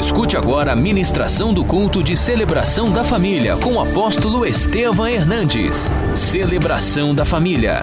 Escute 0.00 0.34
agora 0.34 0.72
a 0.72 0.74
ministração 0.76 1.52
do 1.52 1.62
culto 1.62 2.02
de 2.02 2.16
celebração 2.16 2.90
da 2.90 3.04
família 3.04 3.54
com 3.58 3.74
o 3.74 3.80
apóstolo 3.80 4.46
Estevam 4.46 5.06
Hernandes. 5.06 5.90
Celebração 6.16 7.14
da 7.14 7.26
família. 7.26 7.82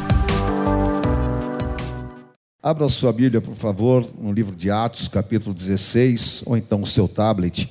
Abra 2.61 2.89
sua 2.89 3.13
Bíblia, 3.13 3.39
por 3.39 3.53
favor, 3.53 4.03
no 4.19 4.33
livro 4.33 4.55
de 4.55 4.71
Atos, 4.71 5.07
capítulo 5.07 5.53
16, 5.53 6.41
ou 6.47 6.57
então 6.57 6.81
o 6.81 6.87
seu 6.87 7.07
tablet. 7.07 7.69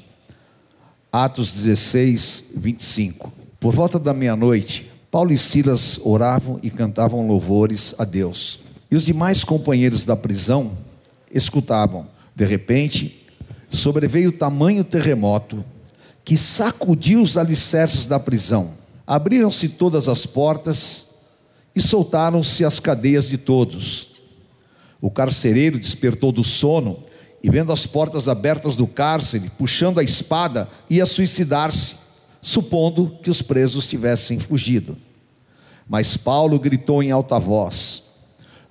Atos 1.10 1.51
16, 1.51 2.53
25. 2.54 3.33
Por 3.58 3.74
volta 3.74 3.99
da 3.99 4.15
meia-noite, 4.15 4.88
Paulo 5.10 5.33
e 5.33 5.37
Silas 5.37 5.99
oravam 6.04 6.60
e 6.63 6.71
cantavam 6.71 7.26
louvores 7.26 7.97
a 7.99 8.04
Deus. 8.04 8.60
E 8.88 8.94
os 8.94 9.04
demais 9.04 9.42
companheiros 9.42 10.04
da 10.04 10.15
prisão 10.15 10.71
escutavam. 11.35 12.06
De 12.35 12.44
repente, 12.44 13.26
sobreveio 13.69 14.33
tamanho 14.33 14.85
terremoto 14.85 15.64
que 16.25 16.37
sacudiu 16.37 17.23
os 17.23 17.37
alicerces 17.37 18.06
da 18.06 18.19
prisão. 18.19 18.73
Abriram-se 19.06 19.69
todas 19.69 20.09
as 20.09 20.27
portas 20.27 21.06
e 21.75 21.80
soltaram-se 21.80 22.65
as 22.65 22.80
cadeias 22.80 23.29
de 23.29 23.39
todos. 23.39 24.23
O 25.01 25.09
carcereiro 25.09 25.79
despertou 25.79 26.33
do 26.33 26.42
sono 26.42 26.98
e, 27.41 27.48
vendo 27.48 27.70
as 27.70 27.87
portas 27.87 28.27
abertas 28.27 28.75
do 28.75 28.89
cárcere, 28.89 29.51
puxando 29.56 30.01
a 30.01 30.03
espada, 30.03 30.69
ia 30.91 31.06
suicidar-se, 31.06 31.95
supondo 32.42 33.17
que 33.23 33.30
os 33.30 33.41
presos 33.41 33.87
tivessem 33.87 34.41
fugido. 34.41 34.98
Mas 35.89 36.17
Paulo 36.17 36.59
gritou 36.59 37.05
em 37.05 37.12
alta 37.12 37.39
voz: 37.39 38.03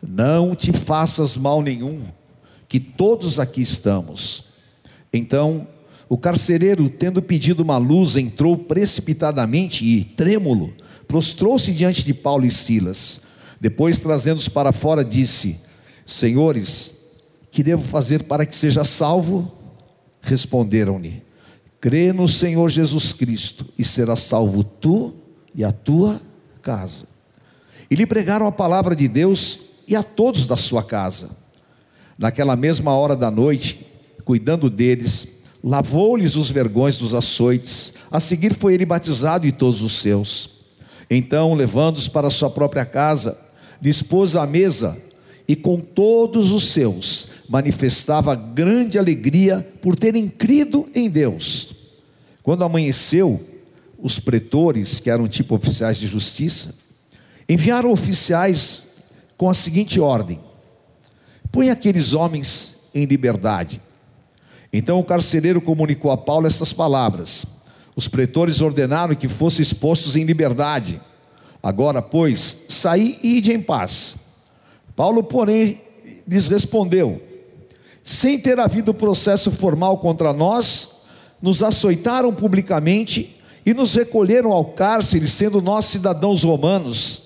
Não 0.05 0.53
te 0.53 0.73
faças 0.73 1.37
mal 1.37 1.61
nenhum, 1.61 2.03
que 2.67 2.81
todos 2.81 3.39
aqui 3.39 3.61
estamos. 3.61 4.54
Então, 5.15 5.67
o 6.07 6.17
carcereiro, 6.17 6.89
tendo 6.89 7.21
pedido 7.21 7.63
uma 7.63 7.77
luz, 7.77 8.15
entrou 8.15 8.57
precipitadamente 8.57 9.85
e, 9.85 10.03
trêmulo, 10.03 10.73
prostrou-se 11.07 11.71
diante 11.71 12.03
de 12.03 12.13
Paulo 12.13 12.45
e 12.45 12.51
Silas. 12.51 13.21
Depois, 13.59 13.99
trazendo-os 13.99 14.49
para 14.49 14.71
fora, 14.71 15.03
disse: 15.03 15.59
Senhores, 16.05 16.99
que 17.51 17.63
devo 17.63 17.83
fazer 17.83 18.23
para 18.23 18.45
que 18.45 18.55
seja 18.55 18.83
salvo? 18.83 19.51
Responderam-lhe: 20.21 21.23
Crê 21.79 22.11
no 22.11 22.27
Senhor 22.27 22.69
Jesus 22.69 23.13
Cristo 23.13 23.65
e 23.77 23.83
será 23.83 24.15
salvo 24.15 24.63
tu 24.63 25.13
e 25.55 25.63
a 25.63 25.71
tua 25.71 26.21
casa. 26.61 27.05
E 27.89 27.95
lhe 27.95 28.05
pregaram 28.05 28.47
a 28.47 28.51
palavra 28.51 28.95
de 28.95 29.07
Deus 29.07 29.59
e 29.87 29.95
a 29.95 30.03
todos 30.03 30.45
da 30.45 30.57
sua 30.57 30.83
casa. 30.83 31.29
Naquela 32.17 32.55
mesma 32.55 32.93
hora 32.93 33.15
da 33.15 33.29
noite, 33.29 33.85
cuidando 34.25 34.69
deles, 34.69 35.43
lavou-lhes 35.63 36.35
os 36.35 36.49
vergões 36.49 36.97
dos 36.97 37.13
açoites. 37.13 37.93
A 38.11 38.19
seguir 38.19 38.53
foi 38.53 38.73
ele 38.73 38.85
batizado 38.85 39.45
e 39.45 39.51
todos 39.51 39.81
os 39.81 39.93
seus. 39.93 40.55
Então, 41.09 41.53
levando-os 41.53 42.07
para 42.07 42.31
sua 42.31 42.49
própria 42.49 42.85
casa, 42.85 43.39
dispôs 43.79 44.35
a 44.35 44.45
mesa 44.47 44.97
e 45.47 45.55
com 45.55 45.79
todos 45.79 46.51
os 46.51 46.69
seus 46.69 47.27
manifestava 47.47 48.33
grande 48.33 48.97
alegria 48.97 49.65
por 49.81 49.95
terem 49.95 50.27
crido 50.27 50.89
em 50.95 51.07
Deus. 51.07 51.75
Quando 52.41 52.63
amanheceu, 52.63 53.39
os 53.99 54.19
pretores, 54.19 54.99
que 54.99 55.09
eram 55.09 55.27
tipo 55.27 55.55
oficiais 55.55 55.97
de 55.97 56.07
justiça, 56.07 56.75
enviaram 57.47 57.91
oficiais 57.91 58.87
com 59.37 59.49
a 59.49 59.53
seguinte 59.53 59.99
ordem: 59.99 60.39
põe 61.51 61.69
aqueles 61.69 62.13
homens 62.13 62.89
em 62.93 63.05
liberdade. 63.05 63.81
Então 64.77 64.99
o 64.99 65.03
carcereiro 65.05 65.61
comunicou 65.61 66.11
a 66.11 66.17
Paulo 66.17 66.47
estas 66.47 66.73
palavras: 66.73 67.45
Os 67.95 68.09
pretores 68.09 68.59
ordenaram 68.59 69.15
que 69.15 69.29
fossem 69.29 69.63
expostos 69.63 70.17
em 70.17 70.25
liberdade. 70.25 70.99
Agora, 71.63 72.01
pois, 72.01 72.65
saí 72.67 73.17
e 73.23 73.37
ide 73.37 73.53
em 73.53 73.61
paz. 73.61 74.17
Paulo, 74.93 75.23
porém, 75.23 75.81
lhes 76.27 76.49
respondeu: 76.49 77.21
Sem 78.03 78.37
ter 78.37 78.59
havido 78.59 78.93
processo 78.93 79.49
formal 79.49 79.99
contra 79.99 80.33
nós, 80.33 80.89
nos 81.41 81.63
açoitaram 81.63 82.33
publicamente 82.33 83.33
e 83.65 83.73
nos 83.73 83.95
recolheram 83.95 84.51
ao 84.51 84.65
cárcere, 84.65 85.25
sendo 85.25 85.61
nós 85.61 85.85
cidadãos 85.85 86.43
romanos. 86.43 87.21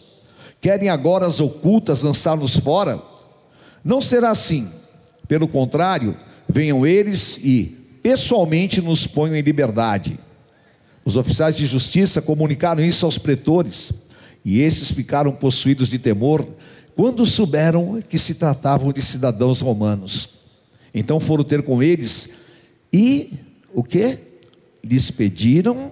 Querem 0.61 0.87
agora 0.87 1.25
as 1.25 1.41
ocultas 1.41 2.03
lançar-nos 2.03 2.57
fora? 2.57 3.01
Não 3.83 3.99
será 3.99 4.29
assim. 4.29 4.69
Pelo 5.27 5.47
contrário, 5.47 6.15
venham 6.49 6.85
eles 6.85 7.37
e 7.43 7.77
pessoalmente 8.01 8.81
nos 8.81 9.05
ponham 9.05 9.35
em 9.35 9.41
liberdade. 9.41 10.19
Os 11.05 11.15
oficiais 11.15 11.55
de 11.55 11.65
justiça 11.65 12.21
comunicaram 12.21 12.83
isso 12.83 13.05
aos 13.05 13.17
pretores, 13.17 13.93
e 14.43 14.61
esses 14.61 14.91
ficaram 14.91 15.31
possuídos 15.31 15.89
de 15.89 15.99
temor 15.99 16.47
quando 16.95 17.25
souberam 17.25 18.01
que 18.01 18.17
se 18.17 18.35
tratavam 18.35 18.91
de 18.91 19.01
cidadãos 19.01 19.61
romanos. 19.61 20.39
Então 20.93 21.19
foram 21.19 21.43
ter 21.43 21.61
com 21.61 21.83
eles 21.83 22.31
e 22.91 23.33
o 23.73 23.83
que? 23.83 24.17
Lhes 24.83 25.11
pediram 25.11 25.91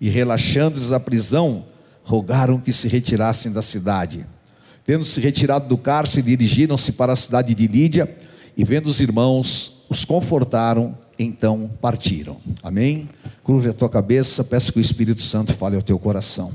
e 0.00 0.08
relaxando-lhes 0.08 0.92
a 0.92 0.98
prisão, 0.98 1.64
rogaram 2.02 2.58
que 2.58 2.72
se 2.72 2.88
retirassem 2.88 3.52
da 3.52 3.62
cidade. 3.62 4.26
Tendo 4.84 5.04
se 5.04 5.20
retirado 5.20 5.68
do 5.68 5.78
cárcere, 5.78 6.26
dirigiram-se 6.26 6.92
para 6.92 7.12
a 7.12 7.16
cidade 7.16 7.54
de 7.54 7.66
Lídia 7.66 8.14
e 8.56 8.64
vendo 8.64 8.86
os 8.86 9.00
irmãos, 9.00 9.84
os 9.88 10.04
confortaram, 10.04 10.96
então 11.18 11.70
partiram. 11.80 12.36
Amém? 12.62 13.08
Curve 13.42 13.70
a 13.70 13.72
tua 13.72 13.88
cabeça, 13.88 14.44
peço 14.44 14.72
que 14.72 14.78
o 14.78 14.80
Espírito 14.80 15.20
Santo 15.20 15.52
fale 15.54 15.76
ao 15.76 15.82
teu 15.82 15.98
coração. 15.98 16.52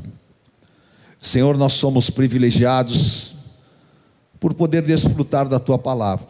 Senhor, 1.21 1.57
nós 1.57 1.73
somos 1.73 2.09
privilegiados 2.09 3.35
por 4.39 4.53
poder 4.53 4.81
desfrutar 4.81 5.47
da 5.47 5.59
tua 5.59 5.77
palavra. 5.77 6.27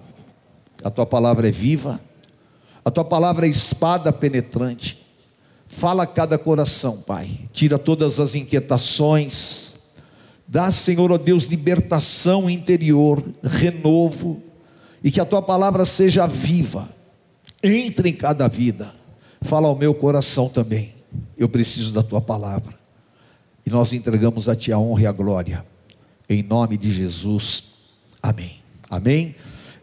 A 0.83 0.89
tua 0.89 1.05
palavra 1.05 1.47
é 1.47 1.51
viva, 1.51 1.99
a 2.83 2.89
tua 2.89 3.05
palavra 3.05 3.45
é 3.45 3.49
espada 3.49 4.11
penetrante. 4.11 5.05
Fala 5.67 6.03
a 6.03 6.07
cada 6.07 6.37
coração, 6.37 6.97
Pai. 6.97 7.29
Tira 7.53 7.77
todas 7.77 8.19
as 8.19 8.33
inquietações. 8.33 9.75
Dá, 10.47 10.71
Senhor, 10.71 11.11
ó 11.11 11.17
Deus, 11.17 11.45
libertação 11.45 12.49
interior, 12.49 13.23
renovo, 13.43 14.41
e 15.03 15.11
que 15.11 15.19
a 15.19 15.25
tua 15.25 15.41
palavra 15.41 15.85
seja 15.85 16.27
viva. 16.27 16.89
Entre 17.61 18.09
em 18.09 18.13
cada 18.13 18.47
vida. 18.47 18.93
Fala 19.41 19.67
ao 19.67 19.75
meu 19.75 19.93
coração 19.93 20.47
também. 20.47 20.95
Eu 21.37 21.49
preciso 21.49 21.93
da 21.93 22.03
tua 22.03 22.21
palavra. 22.21 22.73
E 23.65 23.69
nós 23.69 23.93
entregamos 23.93 24.47
a 24.47 24.55
Ti 24.55 24.71
a 24.71 24.79
honra 24.79 25.03
e 25.03 25.07
a 25.07 25.11
glória. 25.11 25.65
Em 26.29 26.41
nome 26.41 26.77
de 26.77 26.91
Jesus. 26.91 27.63
Amém. 28.21 28.59
Amém. 28.89 29.35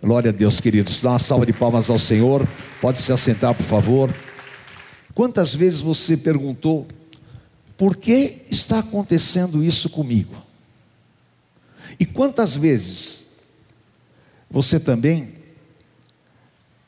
Glória 0.03 0.31
a 0.31 0.33
Deus, 0.33 0.61
queridos. 0.61 1.03
Dá 1.03 1.11
uma 1.11 1.19
salva 1.19 1.45
de 1.45 1.53
palmas 1.53 1.91
ao 1.91 1.99
Senhor. 1.99 2.47
Pode 2.81 2.99
se 2.99 3.13
assentar, 3.13 3.55
por 3.55 3.65
favor. 3.65 4.15
Quantas 5.15 5.55
vezes 5.55 5.81
você 5.81 6.17
perguntou, 6.17 6.87
por 7.77 7.97
que 7.97 8.43
está 8.51 8.79
acontecendo 8.79 9.63
isso 9.65 9.89
comigo? 9.91 10.35
E 11.99 12.05
quantas 12.05 12.55
vezes 12.55 13.26
você 14.57 14.81
também 14.81 15.35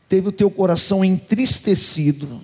teve 0.09 0.31
o 0.31 0.33
teu 0.33 0.51
coração 0.51 1.05
entristecido 1.05 2.41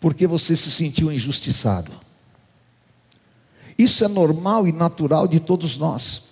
porque 0.00 0.26
você 0.26 0.56
se 0.56 0.70
sentiu 0.70 1.12
injustiçado? 1.12 1.92
Isso 3.76 4.02
é 4.02 4.08
normal 4.08 4.66
e 4.66 4.72
natural 4.72 5.28
de 5.28 5.38
todos 5.38 5.76
nós. 5.76 6.22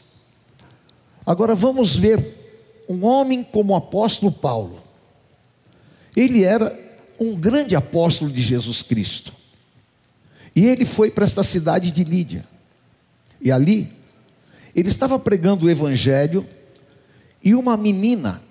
Agora 1.27 1.55
vamos 1.55 1.95
ver 1.95 2.27
um 2.89 3.05
homem 3.05 3.45
como 3.45 3.75
o 3.75 3.77
apóstolo 3.77 4.33
Paulo. 4.33 4.83
Ele 6.17 6.45
era 6.45 6.75
um 7.21 7.35
grande 7.35 7.77
apóstolo 7.77 8.31
de 8.31 8.41
Jesus 8.41 8.81
Cristo. 8.81 9.35
E 10.57 10.65
ele 10.65 10.87
foi 10.87 11.11
para 11.11 11.27
esta 11.27 11.43
cidade 11.43 11.91
de 11.91 12.03
Lídia. 12.03 12.49
E 13.43 13.53
ali, 13.53 13.93
ele 14.75 14.89
estava 14.89 15.19
pregando 15.19 15.67
o 15.67 15.71
evangelho 15.71 16.49
e 17.43 17.55
uma 17.55 17.77
menina, 17.77 18.43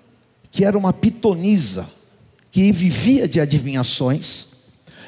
que 0.50 0.64
era 0.64 0.76
uma 0.76 0.92
pitonisa, 0.92 1.88
que 2.50 2.70
vivia 2.70 3.26
de 3.26 3.40
adivinhações, 3.40 4.48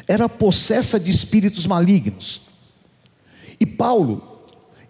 era 0.08 0.28
possessa 0.28 0.98
de 0.98 1.10
espíritos 1.10 1.66
malignos. 1.66 2.42
E 3.60 3.66
Paulo 3.66 4.42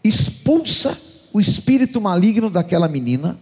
expulsa 0.02 0.96
o 1.32 1.40
espírito 1.40 2.00
maligno 2.00 2.48
daquela 2.48 2.88
menina, 2.88 3.38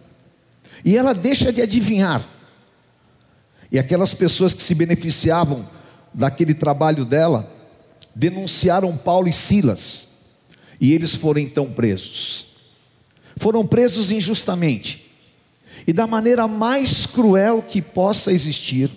e 0.83 0.97
ela 0.97 1.13
deixa 1.13 1.53
de 1.53 1.61
adivinhar. 1.61 2.27
E 3.71 3.77
aquelas 3.77 4.13
pessoas 4.13 4.53
que 4.53 4.63
se 4.63 4.73
beneficiavam 4.73 5.67
daquele 6.13 6.53
trabalho 6.53 7.05
dela, 7.05 7.51
denunciaram 8.15 8.95
Paulo 8.95 9.27
e 9.27 9.33
Silas, 9.33 10.07
e 10.79 10.93
eles 10.93 11.15
foram 11.15 11.41
então 11.41 11.71
presos. 11.71 12.47
Foram 13.37 13.65
presos 13.65 14.11
injustamente, 14.11 15.02
e 15.85 15.93
da 15.93 16.07
maneira 16.07 16.47
mais 16.47 17.05
cruel 17.05 17.61
que 17.61 17.81
possa 17.81 18.31
existir, 18.31 18.89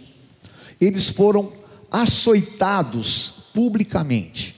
eles 0.80 1.08
foram 1.08 1.52
açoitados 1.90 3.50
publicamente. 3.52 4.54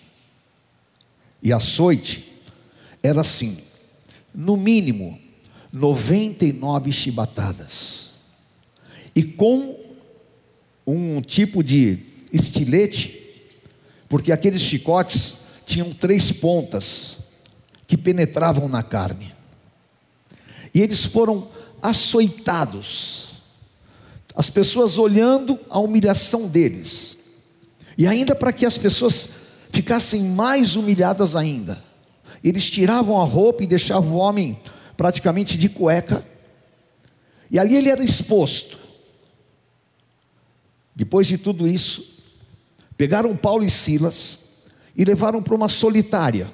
E 1.43 1.53
açoite 1.53 2.33
era 3.03 3.21
assim, 3.21 3.57
no 4.35 4.57
mínimo 4.57 5.19
99 5.73 6.93
chibatadas. 6.93 8.17
E 9.15 9.23
com 9.23 9.79
um 10.87 11.21
tipo 11.21 11.63
de 11.63 11.99
estilete, 12.33 13.45
porque 14.09 14.33
aqueles 14.33 14.63
chicotes 14.63 15.45
tinham 15.67 15.93
três 15.93 16.33
pontas 16.33 17.19
que 17.87 17.97
penetravam 17.97 18.69
na 18.69 18.83
carne. 18.83 19.35
E 20.75 20.81
eles 20.81 21.05
foram 21.05 21.49
açoitados. 21.83 23.39
As 24.35 24.51
pessoas 24.51 24.99
olhando 24.99 25.59
a 25.69 25.79
humilhação 25.79 26.47
deles. 26.47 27.19
E 27.97 28.07
ainda 28.07 28.35
para 28.35 28.53
que 28.53 28.65
as 28.65 28.79
pessoas 28.79 29.31
ficassem 29.71 30.23
mais 30.23 30.77
humilhadas 30.77 31.35
ainda, 31.35 31.83
eles 32.43 32.71
tiravam 32.71 33.21
a 33.21 33.25
roupa 33.25 33.65
e 33.65 33.67
deixavam 33.67 34.13
o 34.13 34.19
homem 34.19 34.59
praticamente 34.97 35.59
de 35.59 35.69
cueca. 35.69 36.25
E 37.51 37.59
ali 37.59 37.77
ele 37.77 37.89
era 37.89 38.05
exposto. 38.05 38.79
Depois 40.95 41.27
de 41.27 41.39
tudo 41.39 41.67
isso, 41.67 42.25
pegaram 42.97 43.37
Paulo 43.37 43.65
e 43.65 43.71
Silas 43.71 44.47
e 44.97 45.05
levaram 45.05 45.43
para 45.43 45.55
uma 45.55 45.69
solitária. 45.69 46.53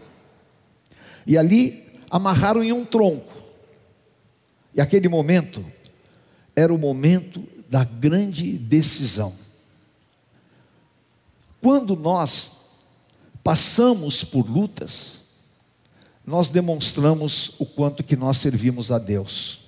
E 1.27 1.37
ali 1.39 1.83
amarraram 2.11 2.63
em 2.63 2.73
um 2.73 2.85
tronco. 2.85 3.44
E 4.75 4.81
aquele 4.81 5.09
momento 5.09 5.65
era 6.57 6.73
o 6.73 6.79
momento 6.79 7.47
da 7.69 7.85
grande 7.85 8.59
decisão. 8.59 9.33
Quando 11.61 11.97
nós 11.97 12.53
passamos 13.43 14.25
por 14.25 14.49
lutas, 14.49 15.25
nós 16.27 16.49
demonstramos 16.49 17.55
o 17.59 17.67
quanto 17.67 18.03
que 18.03 18.17
nós 18.17 18.39
servimos 18.39 18.91
a 18.91 18.99
Deus. 18.99 19.61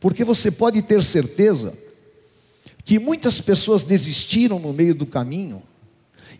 Porque 0.00 0.24
você 0.24 0.50
pode 0.50 0.82
ter 0.82 1.02
certeza 1.02 1.76
que 2.84 2.98
muitas 2.98 3.40
pessoas 3.40 3.84
desistiram 3.84 4.58
no 4.58 4.72
meio 4.72 4.94
do 4.94 5.06
caminho 5.06 5.62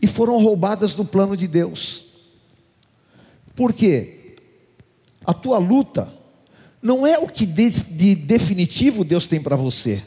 e 0.00 0.06
foram 0.06 0.42
roubadas 0.42 0.94
do 0.94 1.04
plano 1.04 1.36
de 1.36 1.46
Deus. 1.46 2.06
Por 3.54 3.72
quê? 3.72 4.36
A 5.24 5.32
tua 5.32 5.58
luta 5.58 6.21
não 6.82 7.06
é 7.06 7.16
o 7.16 7.28
que 7.28 7.46
de, 7.46 7.70
de 7.70 8.14
definitivo 8.16 9.04
Deus 9.04 9.26
tem 9.28 9.40
para 9.40 9.54
você. 9.54 10.02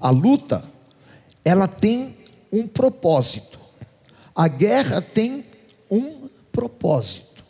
A 0.00 0.08
luta, 0.10 0.64
ela 1.44 1.66
tem 1.66 2.16
um 2.52 2.66
propósito. 2.68 3.58
A 4.34 4.46
guerra 4.46 5.02
tem 5.02 5.44
um 5.90 6.28
propósito. 6.52 7.42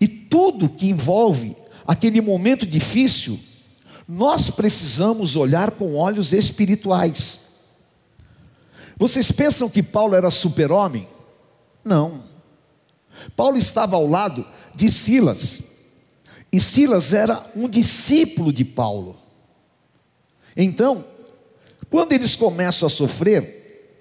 E 0.00 0.08
tudo 0.08 0.68
que 0.68 0.88
envolve 0.88 1.56
aquele 1.86 2.20
momento 2.20 2.66
difícil, 2.66 3.38
nós 4.08 4.50
precisamos 4.50 5.36
olhar 5.36 5.70
com 5.70 5.94
olhos 5.94 6.32
espirituais. 6.32 7.46
Vocês 8.96 9.30
pensam 9.30 9.68
que 9.68 9.82
Paulo 9.82 10.14
era 10.14 10.30
super-homem? 10.30 11.08
Não. 11.84 12.24
Paulo 13.36 13.56
estava 13.56 13.94
ao 13.96 14.08
lado 14.08 14.44
de 14.74 14.90
Silas. 14.90 15.75
E 16.56 16.60
Silas 16.60 17.12
era 17.12 17.44
um 17.54 17.68
discípulo 17.68 18.50
de 18.50 18.64
Paulo. 18.64 19.18
Então, 20.56 21.04
quando 21.90 22.14
eles 22.14 22.34
começam 22.34 22.86
a 22.86 22.90
sofrer, 22.90 24.00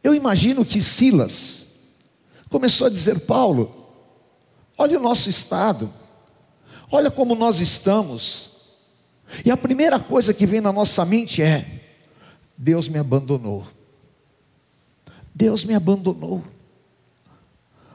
eu 0.00 0.14
imagino 0.14 0.64
que 0.64 0.80
Silas 0.80 1.66
começou 2.48 2.86
a 2.86 2.90
dizer: 2.90 3.18
Paulo, 3.22 3.74
olha 4.78 5.00
o 5.00 5.02
nosso 5.02 5.28
estado, 5.28 5.92
olha 6.92 7.10
como 7.10 7.34
nós 7.34 7.58
estamos. 7.58 8.52
E 9.44 9.50
a 9.50 9.56
primeira 9.56 9.98
coisa 9.98 10.32
que 10.32 10.46
vem 10.46 10.60
na 10.60 10.72
nossa 10.72 11.04
mente 11.04 11.42
é: 11.42 11.96
Deus 12.56 12.88
me 12.88 13.00
abandonou. 13.00 13.66
Deus 15.34 15.64
me 15.64 15.74
abandonou. 15.74 16.40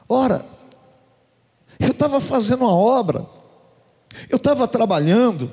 Ora, 0.06 0.44
eu 1.78 1.92
estava 1.92 2.20
fazendo 2.20 2.64
uma 2.64 2.74
obra, 2.74 3.39
eu 4.28 4.36
estava 4.36 4.66
trabalhando, 4.66 5.52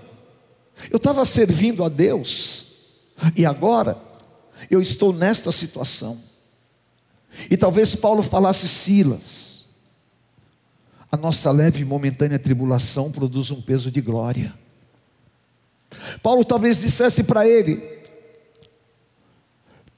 eu 0.89 0.97
estava 0.97 1.25
servindo 1.25 1.83
a 1.83 1.89
Deus, 1.89 2.65
e 3.35 3.45
agora 3.45 3.97
eu 4.69 4.81
estou 4.81 5.13
nesta 5.13 5.51
situação. 5.51 6.19
E 7.49 7.57
talvez 7.57 7.95
Paulo 7.95 8.23
falasse, 8.23 8.67
Silas, 8.67 9.67
a 11.11 11.17
nossa 11.17 11.51
leve 11.51 11.81
e 11.81 11.85
momentânea 11.85 12.39
tribulação 12.39 13.11
produz 13.11 13.51
um 13.51 13.61
peso 13.61 13.91
de 13.91 14.01
glória. 14.01 14.53
Paulo 16.21 16.43
talvez 16.43 16.81
dissesse 16.81 17.23
para 17.23 17.47
ele: 17.47 17.97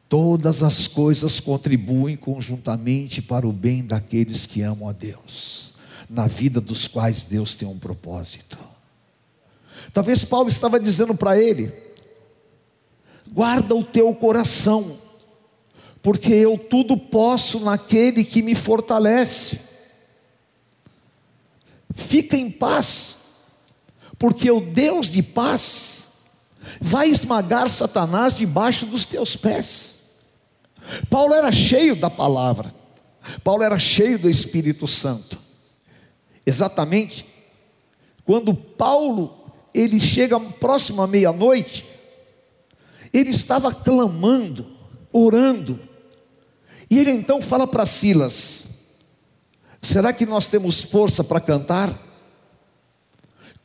Todas 0.07 0.63
as 0.63 0.87
coisas 0.87 1.39
contribuem 1.39 2.15
conjuntamente 2.15 3.21
para 3.21 3.47
o 3.47 3.53
bem 3.53 3.85
daqueles 3.85 4.45
que 4.45 4.61
amam 4.61 4.89
a 4.89 4.91
Deus, 4.91 5.75
na 6.09 6.25
vida 6.25 6.59
dos 6.59 6.87
quais 6.87 7.23
Deus 7.23 7.53
tem 7.53 7.67
um 7.67 7.77
propósito. 7.77 8.57
Talvez 9.93 10.23
Paulo 10.23 10.49
estava 10.49 10.79
dizendo 10.79 11.13
para 11.13 11.39
ele: 11.39 11.71
guarda 13.27 13.75
o 13.75 13.83
teu 13.83 14.13
coração, 14.15 14.97
porque 16.01 16.33
eu 16.33 16.57
tudo 16.57 16.97
posso 16.97 17.59
naquele 17.59 18.23
que 18.23 18.41
me 18.41 18.55
fortalece. 18.55 19.69
Fica 21.93 22.35
em 22.35 22.49
paz, 22.49 23.17
porque 24.17 24.49
o 24.49 24.61
Deus 24.61 25.07
de 25.07 25.21
paz 25.21 26.09
vai 26.81 27.09
esmagar 27.09 27.69
Satanás 27.69 28.35
debaixo 28.37 28.85
dos 28.85 29.05
teus 29.05 29.35
pés. 29.35 29.99
Paulo 31.09 31.33
era 31.33 31.51
cheio 31.51 31.95
da 31.95 32.09
palavra, 32.09 32.73
Paulo 33.43 33.63
era 33.63 33.77
cheio 33.77 34.17
do 34.17 34.29
Espírito 34.29 34.87
Santo. 34.87 35.38
Exatamente 36.49 37.29
quando 38.29 38.53
Paulo 38.53 39.51
ele 39.73 39.99
chega 39.99 40.39
próximo 40.39 41.01
à 41.01 41.07
meia-noite, 41.07 41.83
ele 43.11 43.31
estava 43.31 43.73
clamando, 43.73 44.69
orando, 45.11 45.79
e 46.91 46.99
ele 46.99 47.09
então 47.09 47.41
fala 47.41 47.65
para 47.65 47.87
Silas: 47.87 48.67
Será 49.81 50.13
que 50.13 50.27
nós 50.27 50.47
temos 50.47 50.83
força 50.83 51.23
para 51.23 51.39
cantar? 51.39 51.91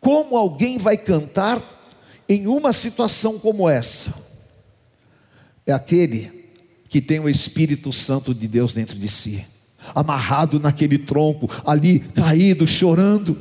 Como 0.01 0.35
alguém 0.35 0.79
vai 0.79 0.97
cantar 0.97 1.63
em 2.27 2.47
uma 2.47 2.73
situação 2.73 3.39
como 3.39 3.69
essa? 3.69 4.15
É 5.67 5.75
aquele 5.75 6.55
que 6.89 7.03
tem 7.03 7.21
o 7.21 7.29
Espírito 7.29 7.93
Santo 7.93 8.35
de 8.35 8.49
Deus 8.49 8.73
dentro 8.73 8.99
de 8.99 9.11
si, 9.11 9.45
amarrado 9.95 10.61
naquele 10.61 10.99
tronco, 10.99 11.51
ali 11.65 11.99
caído, 11.99 12.67
chorando. 12.67 13.37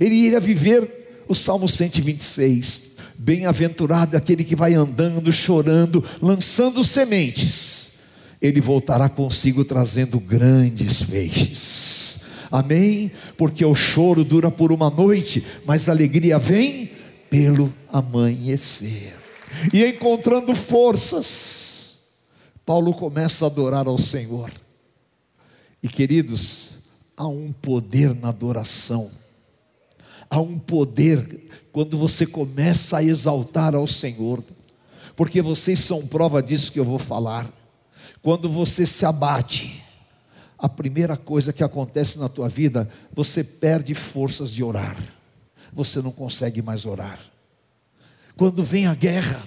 Ele 0.00 0.14
iria 0.14 0.40
viver 0.40 1.24
o 1.28 1.34
Salmo 1.34 1.68
126. 1.68 2.94
Bem-aventurado 3.16 4.16
aquele 4.16 4.44
que 4.44 4.56
vai 4.56 4.74
andando, 4.74 5.32
chorando, 5.32 6.04
lançando 6.20 6.84
sementes. 6.84 7.92
Ele 8.40 8.60
voltará 8.60 9.08
consigo 9.08 9.64
trazendo 9.64 10.20
grandes 10.20 11.02
feixes. 11.02 12.20
Amém? 12.50 13.10
Porque 13.36 13.64
o 13.64 13.74
choro 13.74 14.22
dura 14.22 14.50
por 14.50 14.70
uma 14.70 14.90
noite, 14.90 15.44
mas 15.64 15.88
a 15.88 15.92
alegria 15.92 16.38
vem 16.38 16.90
pelo 17.30 17.72
amanhecer. 17.92 19.14
E 19.72 19.84
encontrando 19.84 20.54
forças, 20.54 21.96
Paulo 22.66 22.92
começa 22.92 23.44
a 23.44 23.48
adorar 23.48 23.86
ao 23.86 23.98
Senhor. 23.98 24.50
E 25.84 25.88
queridos, 25.88 26.78
há 27.14 27.26
um 27.26 27.52
poder 27.52 28.14
na 28.14 28.30
adoração. 28.30 29.10
Há 30.30 30.40
um 30.40 30.58
poder 30.58 31.42
quando 31.72 31.98
você 31.98 32.24
começa 32.24 32.96
a 32.96 33.04
exaltar 33.04 33.74
ao 33.74 33.86
Senhor. 33.86 34.42
Porque 35.14 35.42
vocês 35.42 35.78
são 35.80 36.06
prova 36.06 36.42
disso 36.42 36.72
que 36.72 36.80
eu 36.80 36.86
vou 36.86 36.98
falar. 36.98 37.52
Quando 38.22 38.48
você 38.48 38.86
se 38.86 39.04
abate, 39.04 39.84
a 40.58 40.70
primeira 40.70 41.18
coisa 41.18 41.52
que 41.52 41.62
acontece 41.62 42.18
na 42.18 42.30
tua 42.30 42.48
vida, 42.48 42.88
você 43.12 43.44
perde 43.44 43.92
forças 43.92 44.50
de 44.50 44.64
orar. 44.64 44.96
Você 45.70 46.00
não 46.00 46.12
consegue 46.12 46.62
mais 46.62 46.86
orar. 46.86 47.20
Quando 48.38 48.64
vem 48.64 48.86
a 48.86 48.94
guerra, 48.94 49.46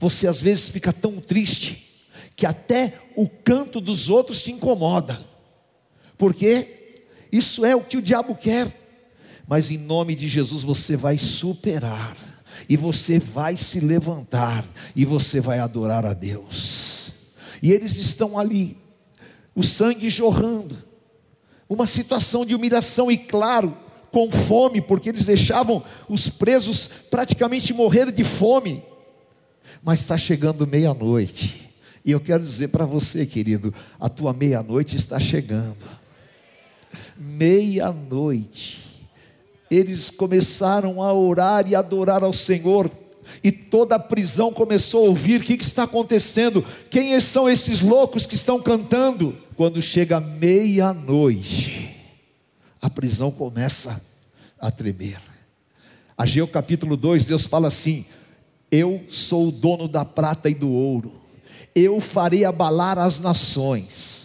você 0.00 0.26
às 0.26 0.40
vezes 0.40 0.68
fica 0.68 0.92
tão 0.92 1.20
triste 1.20 2.02
que 2.34 2.46
até 2.46 2.98
o 3.14 3.28
canto 3.28 3.80
dos 3.80 4.10
outros 4.10 4.42
te 4.42 4.50
incomoda, 4.50 5.30
porque 6.16 7.04
isso 7.30 7.64
é 7.64 7.74
o 7.74 7.80
que 7.80 7.96
o 7.96 8.02
diabo 8.02 8.34
quer, 8.34 8.70
mas 9.46 9.70
em 9.70 9.78
nome 9.78 10.14
de 10.14 10.28
Jesus 10.28 10.62
você 10.62 10.96
vai 10.96 11.18
superar, 11.18 12.16
e 12.68 12.76
você 12.76 13.18
vai 13.18 13.56
se 13.56 13.80
levantar 13.80 14.64
e 14.94 15.04
você 15.04 15.40
vai 15.40 15.58
adorar 15.58 16.06
a 16.06 16.12
Deus. 16.12 17.10
E 17.62 17.72
eles 17.72 17.96
estão 17.96 18.38
ali, 18.38 18.76
o 19.54 19.62
sangue 19.62 20.08
jorrando, 20.08 20.76
uma 21.68 21.86
situação 21.86 22.44
de 22.46 22.54
humilhação 22.54 23.10
e 23.10 23.16
claro, 23.16 23.76
com 24.10 24.30
fome, 24.30 24.80
porque 24.80 25.08
eles 25.08 25.26
deixavam 25.26 25.82
os 26.08 26.28
presos 26.28 26.88
praticamente 27.10 27.72
morrer 27.72 28.12
de 28.12 28.22
fome. 28.22 28.84
Mas 29.82 30.00
está 30.00 30.16
chegando 30.16 30.66
meia-noite, 30.66 31.70
e 32.04 32.10
eu 32.10 32.20
quero 32.20 32.42
dizer 32.42 32.68
para 32.68 32.84
você, 32.84 33.24
querido, 33.24 33.74
a 33.98 34.08
tua 34.08 34.32
meia-noite 34.32 34.96
está 34.96 35.18
chegando. 35.18 36.01
Meia-noite. 37.16 38.80
Eles 39.70 40.10
começaram 40.10 41.02
a 41.02 41.12
orar 41.12 41.68
e 41.68 41.74
adorar 41.74 42.22
ao 42.22 42.32
Senhor, 42.32 42.90
e 43.42 43.50
toda 43.50 43.94
a 43.94 43.98
prisão 43.98 44.52
começou 44.52 45.06
a 45.06 45.08
ouvir: 45.08 45.40
o 45.40 45.44
que, 45.44 45.56
que 45.56 45.64
está 45.64 45.84
acontecendo? 45.84 46.64
Quem 46.90 47.18
são 47.20 47.48
esses 47.48 47.80
loucos 47.80 48.26
que 48.26 48.34
estão 48.34 48.60
cantando? 48.60 49.36
Quando 49.56 49.80
chega 49.80 50.20
meia-noite, 50.20 51.96
a 52.80 52.90
prisão 52.90 53.30
começa 53.30 54.02
a 54.58 54.70
tremer. 54.70 55.20
Ageu 56.18 56.46
capítulo 56.46 56.96
2, 56.96 57.24
Deus 57.24 57.46
fala 57.46 57.68
assim: 57.68 58.04
Eu 58.70 59.04
sou 59.08 59.48
o 59.48 59.52
dono 59.52 59.88
da 59.88 60.04
prata 60.04 60.50
e 60.50 60.54
do 60.54 60.70
ouro, 60.70 61.20
eu 61.74 62.00
farei 62.00 62.44
abalar 62.44 62.98
as 62.98 63.20
nações 63.20 64.21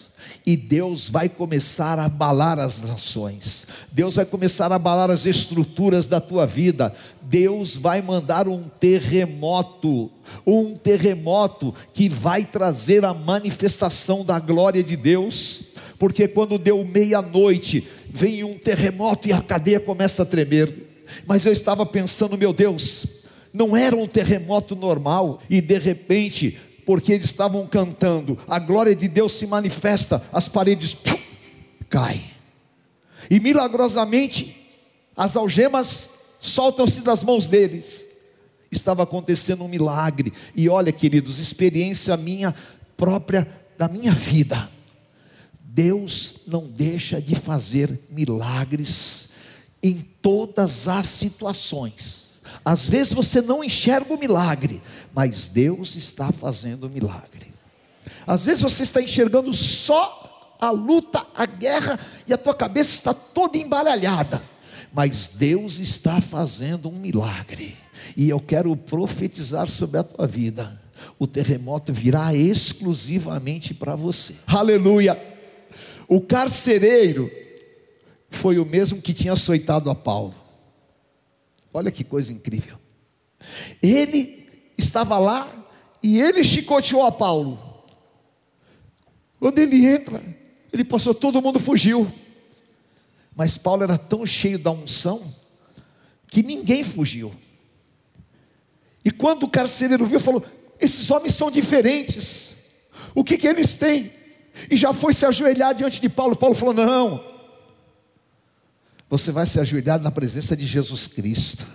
e 0.47 0.55
Deus 0.55 1.09
vai 1.09 1.27
começar 1.27 1.99
a 1.99 2.05
abalar 2.05 2.57
as 2.57 2.81
nações, 2.81 3.67
Deus 3.91 4.15
vai 4.15 4.25
começar 4.25 4.71
a 4.71 4.75
abalar 4.75 5.11
as 5.11 5.25
estruturas 5.25 6.07
da 6.07 6.21
tua 6.21 6.47
vida, 6.47 6.95
Deus 7.21 7.75
vai 7.75 8.01
mandar 8.01 8.47
um 8.47 8.63
terremoto, 8.63 10.09
um 10.45 10.73
terremoto 10.73 11.75
que 11.93 12.07
vai 12.07 12.45
trazer 12.45 13.03
a 13.03 13.13
manifestação 13.13 14.23
da 14.23 14.39
glória 14.39 14.81
de 14.81 14.95
Deus, 14.95 15.73
porque 15.99 16.29
quando 16.29 16.57
deu 16.57 16.81
meia-noite, 16.85 17.85
vem 18.09 18.45
um 18.45 18.57
terremoto 18.57 19.27
e 19.27 19.33
a 19.33 19.41
cadeia 19.41 19.81
começa 19.81 20.23
a 20.23 20.25
tremer. 20.25 20.73
Mas 21.25 21.45
eu 21.45 21.51
estava 21.51 21.85
pensando, 21.85 22.37
meu 22.37 22.53
Deus, 22.53 23.05
não 23.51 23.75
era 23.75 23.97
um 23.97 24.07
terremoto 24.07 24.77
normal, 24.77 25.41
e 25.49 25.59
de 25.59 25.77
repente 25.77 26.57
porque 26.87 27.11
eles 27.11 27.25
estavam 27.25 27.67
cantando, 27.67 28.39
a 28.47 28.57
glória 28.57 28.95
de 28.95 29.09
Deus 29.09 29.33
se 29.33 29.45
manifesta, 29.45 30.23
as 30.31 30.47
paredes 30.47 30.93
pum, 30.93 31.19
caem, 31.89 32.31
e 33.29 33.41
milagrosamente 33.41 34.55
as 35.13 35.35
algemas 35.35 36.11
soltam-se 36.39 37.01
das 37.01 37.23
mãos 37.23 37.45
deles. 37.45 38.05
Estava 38.71 39.03
acontecendo 39.03 39.65
um 39.65 39.67
milagre, 39.67 40.31
e 40.55 40.69
olha, 40.69 40.93
queridos, 40.93 41.39
experiência 41.39 42.15
minha 42.15 42.55
própria 42.95 43.45
da 43.77 43.89
minha 43.89 44.13
vida. 44.13 44.71
Deus 45.59 46.43
não 46.47 46.67
deixa 46.67 47.21
de 47.21 47.35
fazer 47.35 47.99
milagres 48.09 49.31
em 49.83 49.95
todas 50.21 50.87
as 50.87 51.07
situações. 51.07 52.26
Às 52.67 52.89
vezes 52.89 53.13
você 53.13 53.39
não 53.39 53.63
enxerga 53.63 54.13
o 54.13 54.19
milagre, 54.19 54.81
mas 55.15 55.47
Deus 55.47 55.95
está 55.95 56.33
fazendo 56.33 56.87
o 56.87 56.89
milagre. 56.89 57.53
Às 58.27 58.43
vezes 58.43 58.61
você 58.61 58.83
está 58.83 59.01
enxergando 59.01 59.53
só 59.53 60.57
a 60.59 60.69
luta, 60.69 61.25
a 61.33 61.45
guerra, 61.45 61.97
e 62.27 62.33
a 62.33 62.37
tua 62.37 62.53
cabeça 62.53 62.93
está 62.93 63.13
toda 63.13 63.57
embaralhada, 63.57 64.43
mas 64.91 65.29
Deus 65.35 65.79
está 65.79 66.19
fazendo 66.19 66.89
um 66.89 66.99
milagre. 66.99 67.77
E 68.17 68.29
eu 68.29 68.41
quero 68.41 68.75
profetizar 68.75 69.69
sobre 69.69 69.99
a 69.99 70.03
tua 70.03 70.27
vida. 70.27 70.77
O 71.17 71.25
terremoto 71.25 71.93
virá 71.93 72.35
exclusivamente 72.35 73.73
para 73.73 73.95
você. 73.95 74.35
Aleluia! 74.45 75.17
O 76.05 76.19
carcereiro 76.19 77.31
foi 78.29 78.59
o 78.59 78.65
mesmo 78.65 79.01
que 79.01 79.13
tinha 79.13 79.31
açoitado 79.31 79.89
a 79.89 79.95
Paulo. 79.95 80.46
Olha 81.77 81.91
que 81.91 82.03
coisa 82.03 82.33
incrível. 82.33 82.75
Ele 83.83 84.49
estava 84.75 85.19
lá 85.19 85.47
e 86.01 86.19
ele 86.19 86.43
chicoteou 86.43 87.03
a 87.03 87.11
Paulo. 87.11 87.83
Quando 89.39 89.59
ele 89.59 89.85
entra, 89.85 90.19
ele 90.73 90.83
passou, 90.83 91.13
todo 91.13 91.39
mundo 91.39 91.59
fugiu. 91.59 92.11
Mas 93.35 93.59
Paulo 93.59 93.83
era 93.83 93.95
tão 93.95 94.25
cheio 94.25 94.57
da 94.57 94.71
unção 94.71 95.21
que 96.25 96.41
ninguém 96.41 96.83
fugiu. 96.83 97.31
E 99.05 99.11
quando 99.11 99.43
o 99.43 99.47
carcereiro 99.47 100.07
viu, 100.07 100.19
falou: 100.19 100.43
Esses 100.79 101.11
homens 101.11 101.35
são 101.35 101.51
diferentes. 101.51 102.55
O 103.13 103.23
que, 103.23 103.37
que 103.37 103.47
eles 103.47 103.75
têm? 103.75 104.11
E 104.71 104.75
já 104.75 104.91
foi 104.93 105.13
se 105.13 105.27
ajoelhar 105.27 105.75
diante 105.75 106.01
de 106.01 106.09
Paulo. 106.09 106.35
Paulo 106.35 106.55
falou: 106.55 106.73
Não, 106.73 107.23
você 109.09 109.31
vai 109.31 109.45
se 109.45 109.59
ajoelhar 109.59 110.01
na 110.01 110.11
presença 110.11 110.55
de 110.55 110.65
Jesus 110.65 111.07
Cristo. 111.07 111.65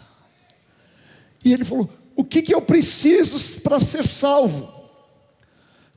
E 1.44 1.52
ele 1.52 1.64
falou: 1.64 1.90
O 2.14 2.24
que, 2.24 2.42
que 2.42 2.54
eu 2.54 2.62
preciso 2.62 3.60
para 3.60 3.80
ser 3.80 4.06
salvo? 4.06 4.82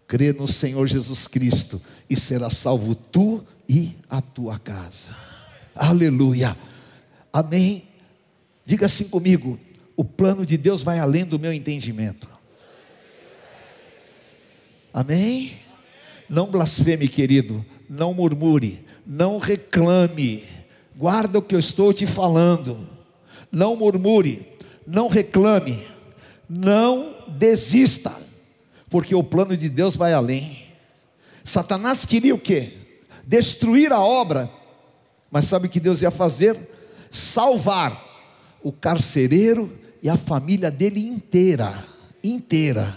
Crê 0.07 0.31
no 0.31 0.47
Senhor 0.47 0.87
Jesus 0.87 1.27
Cristo 1.27 1.81
e 2.09 2.15
será 2.15 2.49
salvo 2.49 2.93
tu 2.95 3.45
e 3.67 3.95
a 4.09 4.21
tua 4.21 4.59
casa. 4.59 5.15
Aleluia. 5.73 6.55
Amém. 7.33 7.87
Diga 8.65 8.85
assim 8.85 9.09
comigo: 9.09 9.59
o 9.95 10.05
plano 10.05 10.45
de 10.45 10.57
Deus 10.57 10.83
vai 10.83 10.99
além 10.99 11.25
do 11.25 11.39
meu 11.39 11.51
entendimento. 11.51 12.29
Amém? 14.93 15.59
Não 16.29 16.49
blasfeme, 16.49 17.09
querido. 17.09 17.65
Não 17.89 18.13
murmure. 18.13 18.85
Não 19.05 19.37
reclame 19.37 20.43
Guarda 20.97 21.39
o 21.39 21.41
que 21.41 21.53
eu 21.53 21.59
estou 21.59 21.93
te 21.93 22.07
falando. 22.07 22.87
Não 23.51 23.75
murmure, 23.75 24.47
não 24.87 25.07
reclame, 25.07 25.85
não 26.49 27.15
desista, 27.27 28.13
porque 28.89 29.13
o 29.13 29.23
plano 29.23 29.57
de 29.57 29.67
Deus 29.67 29.95
vai 29.95 30.13
além. 30.13 30.65
Satanás 31.43 32.05
queria 32.05 32.33
o 32.33 32.39
quê? 32.39 32.73
Destruir 33.25 33.91
a 33.91 33.99
obra, 33.99 34.49
mas 35.29 35.45
sabe 35.45 35.67
o 35.67 35.69
que 35.69 35.79
Deus 35.79 36.01
ia 36.01 36.11
fazer? 36.11 36.57
Salvar 37.11 38.03
o 38.63 38.71
carcereiro 38.71 39.71
e 40.01 40.09
a 40.09 40.17
família 40.17 40.71
dele 40.71 41.05
inteira, 41.05 41.73
inteira. 42.23 42.95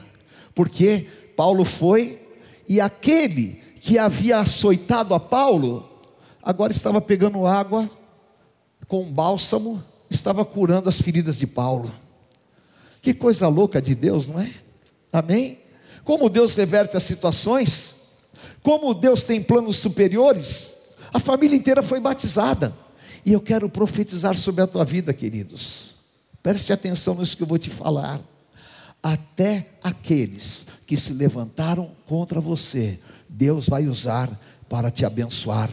Porque 0.55 1.07
Paulo 1.37 1.65
foi 1.65 2.21
e 2.69 2.81
aquele 2.81 3.63
que 3.81 3.99
havia 3.99 4.39
açoitado 4.39 5.15
a 5.15 5.21
Paulo 5.21 5.88
agora 6.49 6.73
estava 6.73 6.99
pegando 6.99 7.47
água 7.47 7.91
com 8.87 9.05
bálsamo, 9.13 9.85
estava 10.09 10.47
curando 10.47 10.89
as 10.89 10.99
feridas 10.99 11.39
de 11.39 11.47
Paulo. 11.47 11.93
Que 13.03 13.13
coisa 13.13 13.47
louca 13.49 13.83
de 13.83 13.95
Deus, 13.95 14.29
não 14.29 14.41
é? 14.41 14.51
Amém? 15.13 15.59
Como 16.05 16.31
Deus 16.31 16.55
reverte 16.55 16.97
as 16.97 17.03
situações, 17.03 17.97
como 18.63 18.95
Deus 18.95 19.25
tem 19.25 19.43
planos 19.43 19.77
superiores, 19.77 20.79
a 21.13 21.21
família 21.21 21.55
inteira 21.55 21.83
foi 21.83 22.01
batizada. 22.01 22.75
E 23.27 23.35
eu 23.35 23.43
quero 23.43 23.69
profetizar 23.69 24.35
sobre 24.35 24.63
a 24.63 24.67
tua 24.67 24.87
vida, 24.87 25.13
queridos. 25.13 25.97
Preste 26.43 26.73
atenção 26.73 27.15
nisso 27.15 27.37
que 27.37 27.43
eu 27.43 27.47
vou 27.47 27.59
te 27.59 27.69
falar. 27.69 28.23
Até 29.03 29.69
aqueles 29.83 30.69
que 30.87 30.97
se 30.97 31.13
levantaram 31.13 31.91
contra 32.07 32.41
você, 32.41 32.99
Deus 33.29 33.69
vai 33.69 33.87
usar 33.87 34.31
para 34.67 34.91
te 34.91 35.05
abençoar 35.05 35.71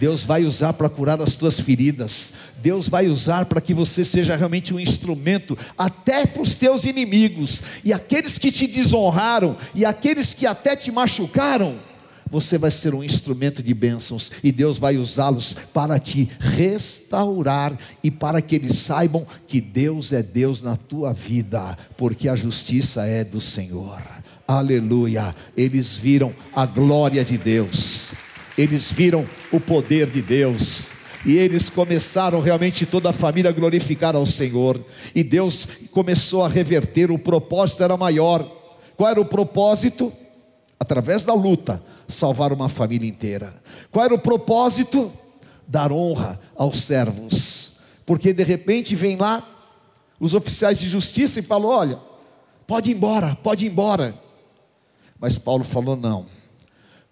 Deus 0.00 0.24
vai 0.24 0.46
usar 0.46 0.72
para 0.72 0.88
curar 0.88 1.20
as 1.20 1.36
tuas 1.36 1.60
feridas. 1.60 2.32
Deus 2.62 2.88
vai 2.88 3.06
usar 3.06 3.44
para 3.44 3.60
que 3.60 3.74
você 3.74 4.02
seja 4.02 4.34
realmente 4.34 4.72
um 4.72 4.80
instrumento 4.80 5.58
até 5.76 6.24
para 6.24 6.40
os 6.40 6.54
teus 6.54 6.84
inimigos 6.84 7.60
e 7.84 7.92
aqueles 7.92 8.38
que 8.38 8.50
te 8.50 8.66
desonraram 8.66 9.58
e 9.74 9.84
aqueles 9.84 10.32
que 10.32 10.46
até 10.46 10.74
te 10.74 10.90
machucaram. 10.90 11.76
Você 12.30 12.56
vai 12.56 12.70
ser 12.70 12.94
um 12.94 13.04
instrumento 13.04 13.62
de 13.62 13.74
bênçãos 13.74 14.32
e 14.42 14.50
Deus 14.50 14.78
vai 14.78 14.96
usá-los 14.96 15.54
para 15.74 15.98
te 15.98 16.30
restaurar 16.38 17.76
e 18.02 18.10
para 18.10 18.40
que 18.40 18.54
eles 18.54 18.78
saibam 18.78 19.26
que 19.46 19.60
Deus 19.60 20.14
é 20.14 20.22
Deus 20.22 20.62
na 20.62 20.76
tua 20.76 21.12
vida, 21.12 21.76
porque 21.98 22.26
a 22.26 22.34
justiça 22.34 23.04
é 23.04 23.22
do 23.22 23.40
Senhor. 23.40 24.00
Aleluia! 24.48 25.34
Eles 25.54 25.94
viram 25.94 26.32
a 26.56 26.64
glória 26.64 27.22
de 27.22 27.36
Deus 27.36 28.14
eles 28.60 28.92
viram 28.92 29.26
o 29.50 29.58
poder 29.58 30.10
de 30.10 30.20
Deus. 30.20 30.90
E 31.24 31.36
eles 31.36 31.70
começaram 31.70 32.40
realmente 32.40 32.84
toda 32.84 33.08
a 33.08 33.12
família 33.12 33.50
a 33.50 33.54
glorificar 33.54 34.14
ao 34.14 34.26
Senhor. 34.26 34.78
E 35.14 35.24
Deus 35.24 35.66
começou 35.90 36.44
a 36.44 36.48
reverter, 36.48 37.10
o 37.10 37.18
propósito 37.18 37.82
era 37.82 37.96
maior. 37.96 38.42
Qual 38.96 39.08
era 39.08 39.20
o 39.20 39.24
propósito? 39.24 40.12
Através 40.78 41.24
da 41.24 41.32
luta, 41.32 41.82
salvar 42.06 42.52
uma 42.52 42.68
família 42.68 43.08
inteira. 43.08 43.54
Qual 43.90 44.04
era 44.04 44.14
o 44.14 44.18
propósito? 44.18 45.10
Dar 45.66 45.90
honra 45.90 46.38
aos 46.54 46.78
servos. 46.82 47.80
Porque 48.04 48.32
de 48.32 48.44
repente 48.44 48.94
vem 48.94 49.16
lá 49.16 49.46
os 50.18 50.34
oficiais 50.34 50.78
de 50.78 50.88
justiça 50.88 51.40
e 51.40 51.42
falou: 51.42 51.70
Olha, 51.70 51.98
pode 52.66 52.90
ir 52.90 52.94
embora, 52.94 53.38
pode 53.42 53.64
ir 53.64 53.70
embora. 53.70 54.14
Mas 55.18 55.38
Paulo 55.38 55.64
falou: 55.64 55.96
Não, 55.96 56.26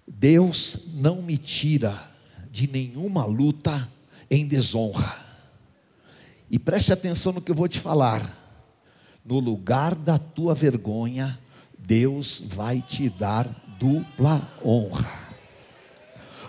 Deus 0.09 0.87
não 0.95 1.23
me 1.23 1.37
tira 1.37 2.11
de 2.50 2.67
nenhuma 2.71 3.25
luta 3.25 3.88
em 4.31 4.47
desonra. 4.47 5.17
E 6.50 6.59
preste 6.59 6.93
atenção 6.93 7.33
no 7.33 7.41
que 7.41 7.50
eu 7.50 7.55
vou 7.55 7.69
te 7.69 7.79
falar. 7.79 8.37
No 9.25 9.38
lugar 9.38 9.95
da 9.95 10.19
tua 10.19 10.55
vergonha, 10.55 11.38
Deus 11.79 12.43
vai 12.45 12.81
te 12.81 13.09
dar 13.11 13.47
dupla 13.79 14.50
honra. 14.65 15.29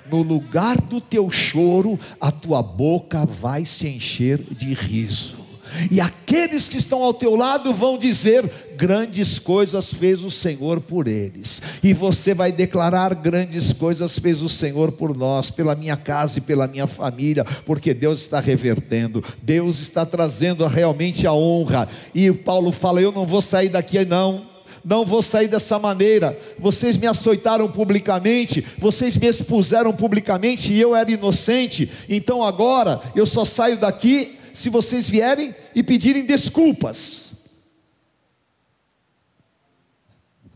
No 0.09 0.23
lugar 0.23 0.79
do 0.81 0.99
teu 0.99 1.29
choro, 1.29 1.99
a 2.19 2.31
tua 2.31 2.63
boca 2.63 3.25
vai 3.25 3.65
se 3.65 3.87
encher 3.87 4.41
de 4.41 4.73
riso. 4.73 5.45
E 5.91 6.01
aqueles 6.01 6.67
que 6.67 6.77
estão 6.77 7.03
ao 7.03 7.13
teu 7.13 7.35
lado 7.35 7.73
vão 7.73 7.97
dizer: 7.97 8.51
grandes 8.79 9.37
coisas 9.37 9.93
fez 9.93 10.23
o 10.23 10.31
Senhor 10.31 10.79
por 10.79 11.05
eles. 11.05 11.61
E 11.83 11.93
você 11.93 12.33
vai 12.33 12.49
declarar: 12.49 13.13
grandes 13.13 13.73
coisas 13.73 14.17
fez 14.17 14.41
o 14.41 14.47
Senhor 14.47 14.93
por 14.93 15.15
nós, 15.15 15.51
pela 15.51 15.75
minha 15.75 15.97
casa 15.97 16.39
e 16.39 16.41
pela 16.41 16.65
minha 16.65 16.87
família, 16.87 17.43
porque 17.65 17.93
Deus 17.93 18.21
está 18.21 18.39
revertendo, 18.39 19.21
Deus 19.43 19.81
está 19.81 20.05
trazendo 20.05 20.65
realmente 20.65 21.27
a 21.27 21.33
honra. 21.33 21.89
E 22.15 22.31
Paulo 22.31 22.71
fala: 22.71 23.01
eu 23.01 23.11
não 23.11 23.27
vou 23.27 23.41
sair 23.41 23.67
daqui, 23.67 24.03
não 24.05 24.47
não 24.85 25.05
vou 25.05 25.21
sair 25.21 25.49
dessa 25.49 25.77
maneira. 25.77 26.39
Vocês 26.57 26.95
me 26.95 27.05
açoitaram 27.05 27.67
publicamente, 27.67 28.65
vocês 28.77 29.17
me 29.17 29.27
expuseram 29.27 29.91
publicamente 29.91 30.71
e 30.71 30.79
eu 30.79 30.95
era 30.95 31.11
inocente. 31.11 31.91
Então 32.07 32.41
agora 32.41 33.01
eu 33.13 33.25
só 33.25 33.43
saio 33.43 33.75
daqui 33.75 34.37
se 34.53 34.69
vocês 34.69 35.09
vierem 35.09 35.53
e 35.75 35.83
pedirem 35.83 36.25
desculpas. 36.25 37.28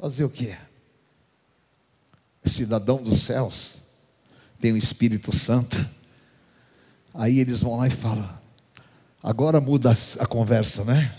Fazer 0.03 0.25
o 0.25 0.29
quê? 0.29 0.57
Cidadão 2.43 3.01
dos 3.01 3.21
céus, 3.21 3.77
tem 4.59 4.73
o 4.73 4.75
Espírito 4.75 5.33
Santo. 5.33 5.77
Aí 7.13 7.39
eles 7.39 7.61
vão 7.61 7.77
lá 7.77 7.87
e 7.87 7.89
falam: 7.89 8.29
agora 9.23 9.61
muda 9.61 9.95
a 10.19 10.27
conversa, 10.27 10.83
né? 10.83 11.17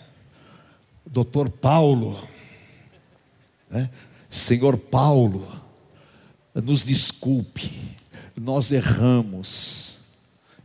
Doutor 1.07 1.49
Paulo, 1.49 2.29
né? 3.71 3.89
Senhor 4.29 4.77
Paulo, 4.77 5.49
nos 6.55 6.85
desculpe, 6.85 7.97
nós 8.39 8.71
erramos. 8.71 10.01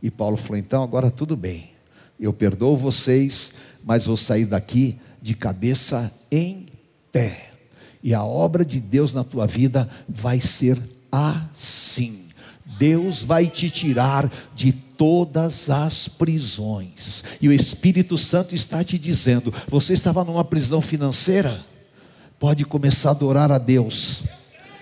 E 0.02 0.10
Paulo 0.10 0.36
falou: 0.36 0.58
então 0.58 0.82
agora 0.82 1.10
tudo 1.10 1.38
bem, 1.38 1.72
eu 2.20 2.34
perdoo 2.34 2.76
vocês, 2.76 3.54
mas 3.82 4.04
vou 4.04 4.16
sair 4.18 4.44
daqui 4.44 5.00
de 5.22 5.34
cabeça 5.34 6.12
em 6.30 6.66
pé. 7.10 7.49
E 8.02 8.14
a 8.14 8.24
obra 8.24 8.64
de 8.64 8.80
Deus 8.80 9.14
na 9.14 9.22
tua 9.22 9.46
vida 9.46 9.88
vai 10.08 10.40
ser 10.40 10.78
assim. 11.10 12.20
Deus 12.78 13.22
vai 13.22 13.46
te 13.46 13.68
tirar 13.68 14.30
de 14.54 14.72
todas 14.72 15.68
as 15.68 16.08
prisões. 16.08 17.24
E 17.40 17.48
o 17.48 17.52
Espírito 17.52 18.16
Santo 18.16 18.54
está 18.54 18.82
te 18.82 18.98
dizendo: 18.98 19.52
você 19.68 19.92
estava 19.92 20.24
numa 20.24 20.44
prisão 20.44 20.80
financeira? 20.80 21.60
Pode 22.38 22.64
começar 22.64 23.10
a 23.10 23.12
adorar 23.12 23.52
a 23.52 23.58
Deus. 23.58 24.22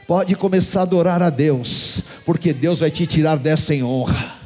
Pode 0.07 0.35
começar 0.37 0.81
a 0.81 0.83
adorar 0.85 1.21
a 1.21 1.29
Deus, 1.29 2.01
porque 2.25 2.53
Deus 2.53 2.79
vai 2.79 2.91
te 2.91 3.07
tirar 3.07 3.37
dessa 3.37 3.75
em 3.75 3.83
honra. 3.83 4.38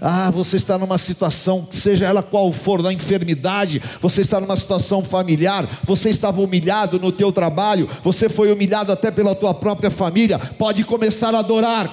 Ah, 0.00 0.30
você 0.30 0.56
está 0.56 0.76
numa 0.78 0.98
situação, 0.98 1.66
seja 1.70 2.06
ela 2.06 2.22
qual 2.22 2.52
for, 2.52 2.82
na 2.82 2.92
enfermidade, 2.92 3.82
você 4.00 4.20
está 4.20 4.40
numa 4.40 4.56
situação 4.56 5.02
familiar, 5.02 5.68
você 5.84 6.10
estava 6.10 6.40
humilhado 6.40 6.98
no 6.98 7.12
teu 7.12 7.32
trabalho, 7.32 7.88
você 8.02 8.28
foi 8.28 8.52
humilhado 8.52 8.92
até 8.92 9.10
pela 9.10 9.34
tua 9.34 9.54
própria 9.54 9.90
família, 9.90 10.38
pode 10.38 10.84
começar 10.84 11.34
a 11.34 11.40
adorar. 11.40 11.92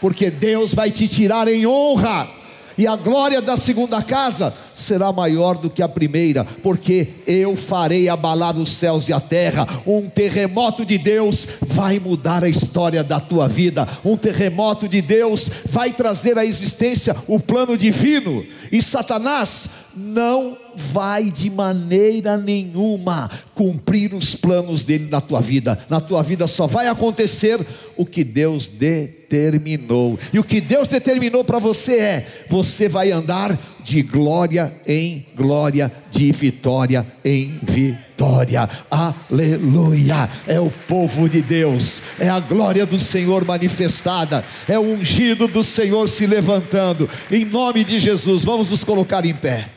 Porque 0.00 0.30
Deus 0.30 0.74
vai 0.74 0.90
te 0.90 1.08
tirar 1.08 1.48
em 1.48 1.66
honra 1.66 2.28
e 2.76 2.86
a 2.86 2.94
glória 2.94 3.42
da 3.42 3.56
segunda 3.56 4.00
casa 4.00 4.54
será 4.80 5.12
maior 5.12 5.58
do 5.58 5.70
que 5.70 5.82
a 5.82 5.88
primeira, 5.88 6.44
porque 6.44 7.08
eu 7.26 7.56
farei 7.56 8.08
abalar 8.08 8.56
os 8.56 8.70
céus 8.70 9.08
e 9.08 9.12
a 9.12 9.20
terra. 9.20 9.66
Um 9.86 10.08
terremoto 10.08 10.84
de 10.84 10.98
Deus 10.98 11.46
vai 11.66 11.98
mudar 11.98 12.44
a 12.44 12.48
história 12.48 13.02
da 13.02 13.20
tua 13.20 13.48
vida. 13.48 13.86
Um 14.04 14.16
terremoto 14.16 14.88
de 14.88 15.00
Deus 15.00 15.50
vai 15.68 15.92
trazer 15.92 16.38
à 16.38 16.44
existência 16.44 17.14
o 17.26 17.38
plano 17.38 17.76
divino. 17.76 18.44
E 18.70 18.82
Satanás 18.82 19.68
não 19.96 20.56
vai 20.74 21.30
de 21.30 21.50
maneira 21.50 22.36
nenhuma 22.36 23.30
cumprir 23.54 24.14
os 24.14 24.34
planos 24.34 24.84
dele 24.84 25.08
na 25.10 25.20
tua 25.20 25.40
vida. 25.40 25.78
Na 25.88 26.00
tua 26.00 26.22
vida 26.22 26.46
só 26.46 26.66
vai 26.66 26.86
acontecer 26.86 27.58
o 27.96 28.06
que 28.06 28.22
Deus 28.22 28.68
determinou. 28.68 30.18
E 30.32 30.38
o 30.38 30.44
que 30.44 30.60
Deus 30.60 30.88
determinou 30.88 31.42
para 31.44 31.58
você 31.58 31.98
é: 31.98 32.26
você 32.48 32.88
vai 32.88 33.10
andar 33.10 33.58
de 33.82 34.02
glória 34.02 34.72
em 34.86 35.26
glória, 35.36 35.92
de 36.10 36.32
vitória 36.32 37.06
em 37.24 37.58
vitória. 37.62 38.68
Aleluia! 38.90 40.28
É 40.46 40.60
o 40.60 40.70
povo 40.86 41.28
de 41.28 41.40
Deus, 41.40 42.02
é 42.18 42.28
a 42.28 42.40
glória 42.40 42.84
do 42.84 42.98
Senhor 42.98 43.44
manifestada, 43.44 44.44
é 44.68 44.78
o 44.78 44.82
ungido 44.82 45.48
do 45.48 45.62
Senhor 45.62 46.08
se 46.08 46.26
levantando. 46.26 47.08
Em 47.30 47.44
nome 47.44 47.84
de 47.84 47.98
Jesus, 47.98 48.44
vamos 48.44 48.70
nos 48.70 48.84
colocar 48.84 49.24
em 49.24 49.34
pé. 49.34 49.68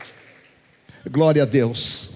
Glória 1.10 1.44
a 1.44 1.46
Deus. 1.46 2.12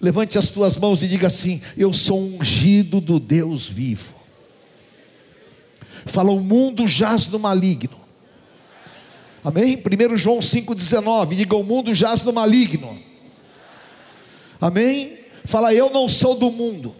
Levante 0.00 0.38
as 0.38 0.50
tuas 0.50 0.76
mãos 0.76 1.02
e 1.02 1.08
diga 1.08 1.26
assim: 1.26 1.60
Eu 1.76 1.92
sou 1.92 2.20
ungido 2.20 3.00
do 3.00 3.20
Deus 3.20 3.68
vivo. 3.68 4.20
Fala, 6.06 6.30
o 6.30 6.40
mundo 6.40 6.86
jaz 6.86 7.28
no 7.28 7.38
maligno. 7.38 7.99
Amém? 9.44 9.76
1 9.76 10.16
João 10.16 10.38
5,19. 10.38 11.36
Diga: 11.36 11.56
O 11.56 11.62
mundo 11.62 11.94
jaz 11.94 12.22
no 12.24 12.32
maligno. 12.32 12.96
Amém? 14.60 15.18
Fala, 15.44 15.72
eu 15.72 15.90
não 15.90 16.08
sou 16.08 16.34
do 16.34 16.50
mundo. 16.50 16.94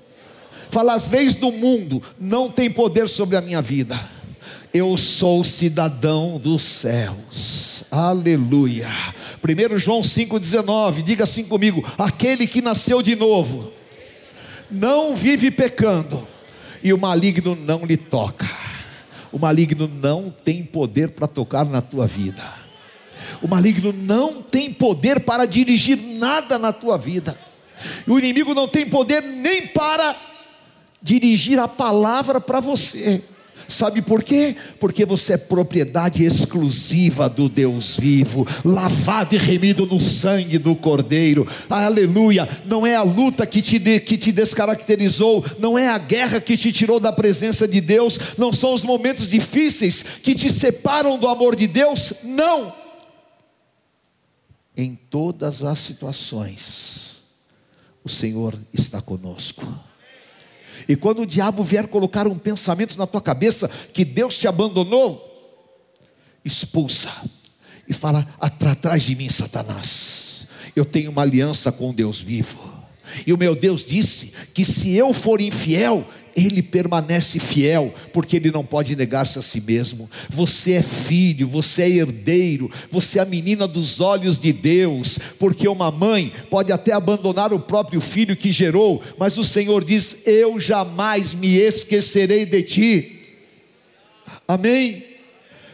Fala, 0.70 0.94
as 0.94 1.10
leis 1.10 1.36
do 1.36 1.52
mundo 1.52 2.02
não 2.18 2.48
têm 2.48 2.70
poder 2.70 3.08
sobre 3.08 3.36
a 3.36 3.40
minha 3.40 3.60
vida. 3.60 3.98
Eu 4.72 4.96
sou 4.96 5.42
cidadão 5.44 6.38
dos 6.38 6.62
céus. 6.62 7.84
Aleluia. 7.90 8.88
1 9.42 9.78
João 9.78 10.00
5,19, 10.00 11.02
diga 11.02 11.24
assim 11.24 11.44
comigo: 11.44 11.84
aquele 11.98 12.46
que 12.46 12.62
nasceu 12.62 13.02
de 13.02 13.16
novo, 13.16 13.72
não 14.70 15.14
vive 15.14 15.50
pecando, 15.50 16.26
e 16.82 16.92
o 16.92 16.98
maligno 16.98 17.56
não 17.56 17.84
lhe 17.84 17.96
toca. 17.96 18.59
O 19.32 19.38
maligno 19.38 19.88
não 19.88 20.30
tem 20.30 20.64
poder 20.64 21.10
para 21.10 21.26
tocar 21.26 21.64
na 21.64 21.80
tua 21.80 22.06
vida. 22.06 22.42
O 23.42 23.48
maligno 23.48 23.92
não 23.92 24.42
tem 24.42 24.72
poder 24.72 25.20
para 25.20 25.46
dirigir 25.46 25.96
nada 25.96 26.58
na 26.58 26.72
tua 26.72 26.98
vida. 26.98 27.38
O 28.06 28.18
inimigo 28.18 28.54
não 28.54 28.68
tem 28.68 28.86
poder 28.86 29.22
nem 29.22 29.66
para 29.68 30.14
dirigir 31.02 31.58
a 31.58 31.68
palavra 31.68 32.40
para 32.40 32.60
você. 32.60 33.22
Sabe 33.70 34.02
por 34.02 34.24
quê? 34.24 34.56
Porque 34.80 35.04
você 35.04 35.34
é 35.34 35.38
propriedade 35.38 36.24
exclusiva 36.24 37.28
do 37.28 37.48
Deus 37.48 37.96
vivo, 37.96 38.44
lavado 38.64 39.36
e 39.36 39.38
remido 39.38 39.86
no 39.86 40.00
sangue 40.00 40.58
do 40.58 40.74
Cordeiro. 40.74 41.46
Aleluia! 41.68 42.48
Não 42.66 42.84
é 42.84 42.96
a 42.96 43.02
luta 43.02 43.46
que 43.46 43.62
te, 43.62 43.78
de, 43.78 44.00
que 44.00 44.18
te 44.18 44.32
descaracterizou, 44.32 45.44
não 45.60 45.78
é 45.78 45.88
a 45.88 45.98
guerra 45.98 46.40
que 46.40 46.56
te 46.56 46.72
tirou 46.72 46.98
da 46.98 47.12
presença 47.12 47.68
de 47.68 47.80
Deus, 47.80 48.18
não 48.36 48.52
são 48.52 48.74
os 48.74 48.82
momentos 48.82 49.30
difíceis 49.30 50.02
que 50.02 50.34
te 50.34 50.52
separam 50.52 51.16
do 51.16 51.28
amor 51.28 51.54
de 51.54 51.68
Deus, 51.68 52.14
não. 52.24 52.74
Em 54.76 54.96
todas 54.96 55.62
as 55.62 55.78
situações, 55.78 57.22
o 58.02 58.08
Senhor 58.08 58.58
está 58.72 59.00
conosco. 59.00 59.89
E 60.88 60.96
quando 60.96 61.22
o 61.22 61.26
diabo 61.26 61.62
vier 61.62 61.86
colocar 61.86 62.26
um 62.26 62.38
pensamento 62.38 62.96
na 62.98 63.06
tua 63.06 63.20
cabeça 63.20 63.68
que 63.92 64.04
Deus 64.04 64.36
te 64.36 64.48
abandonou, 64.48 65.26
expulsa 66.44 67.10
e 67.88 67.92
fala: 67.92 68.26
atrás 68.40 69.02
de 69.02 69.14
mim, 69.14 69.28
Satanás. 69.28 70.48
Eu 70.74 70.84
tenho 70.84 71.10
uma 71.10 71.22
aliança 71.22 71.72
com 71.72 71.92
Deus 71.92 72.20
vivo. 72.20 72.72
E 73.26 73.32
o 73.32 73.38
meu 73.38 73.56
Deus 73.56 73.84
disse 73.84 74.32
que 74.54 74.64
se 74.64 74.94
eu 74.94 75.12
for 75.12 75.40
infiel, 75.40 76.06
ele 76.36 76.62
permanece 76.62 77.38
fiel, 77.38 77.92
porque 78.12 78.36
ele 78.36 78.50
não 78.50 78.64
pode 78.64 78.94
negar-se 78.94 79.38
a 79.38 79.42
si 79.42 79.60
mesmo. 79.60 80.10
Você 80.28 80.72
é 80.72 80.82
filho, 80.82 81.48
você 81.48 81.82
é 81.82 81.88
herdeiro, 81.88 82.70
você 82.90 83.18
é 83.18 83.22
a 83.22 83.26
menina 83.26 83.66
dos 83.66 84.00
olhos 84.00 84.38
de 84.38 84.52
Deus, 84.52 85.18
porque 85.38 85.68
uma 85.68 85.90
mãe 85.90 86.32
pode 86.48 86.72
até 86.72 86.92
abandonar 86.92 87.52
o 87.52 87.60
próprio 87.60 88.00
filho 88.00 88.36
que 88.36 88.52
gerou, 88.52 89.02
mas 89.18 89.36
o 89.38 89.44
Senhor 89.44 89.84
diz: 89.84 90.22
Eu 90.26 90.60
jamais 90.60 91.34
me 91.34 91.56
esquecerei 91.56 92.46
de 92.46 92.62
ti. 92.62 93.20
Amém? 94.46 95.04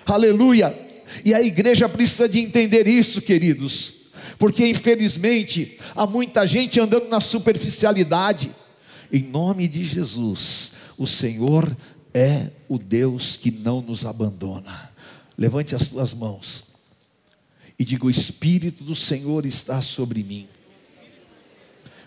Aleluia. 0.05 0.77
E 1.25 1.35
a 1.35 1.42
igreja 1.42 1.88
precisa 1.88 2.29
de 2.29 2.40
entender 2.40 2.87
isso, 2.87 3.23
queridos 3.23 3.97
porque 4.38 4.66
infelizmente 4.66 5.79
há 5.95 6.07
muita 6.07 6.47
gente 6.47 6.79
andando 6.79 7.09
na 7.09 7.21
superficialidade. 7.21 8.51
Em 9.12 9.23
nome 9.23 9.69
de 9.69 9.85
Jesus, 9.85 10.73
o 10.99 11.07
Senhor 11.07 11.77
é 12.12 12.51
o 12.69 12.79
Deus 12.79 13.37
que 13.37 13.51
não 13.51 13.81
nos 13.81 14.05
abandona. 14.05 14.90
Levante 15.37 15.75
as 15.75 15.88
tuas 15.88 16.14
mãos 16.14 16.66
e 17.79 17.85
diga: 17.85 18.07
O 18.07 18.11
Espírito 18.11 18.83
do 18.83 18.95
Senhor 18.95 19.45
está 19.45 19.81
sobre 19.83 20.23
mim. 20.23 20.49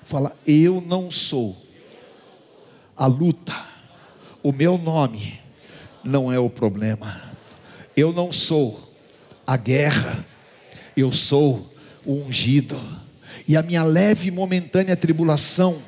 Fala, 0.03 0.35
eu 0.47 0.81
não 0.81 1.11
sou 1.11 1.55
a 2.97 3.05
luta, 3.05 3.55
o 4.41 4.51
meu 4.51 4.75
nome 4.75 5.39
não 6.03 6.33
é 6.33 6.39
o 6.39 6.49
problema, 6.49 7.21
eu 7.95 8.11
não 8.11 8.31
sou 8.31 8.91
a 9.45 9.55
guerra, 9.55 10.25
eu 10.97 11.13
sou 11.13 11.71
o 12.03 12.13
ungido, 12.13 12.75
e 13.47 13.55
a 13.55 13.61
minha 13.61 13.83
leve 13.83 14.29
e 14.29 14.31
momentânea 14.31 14.97
tribulação 14.97 15.79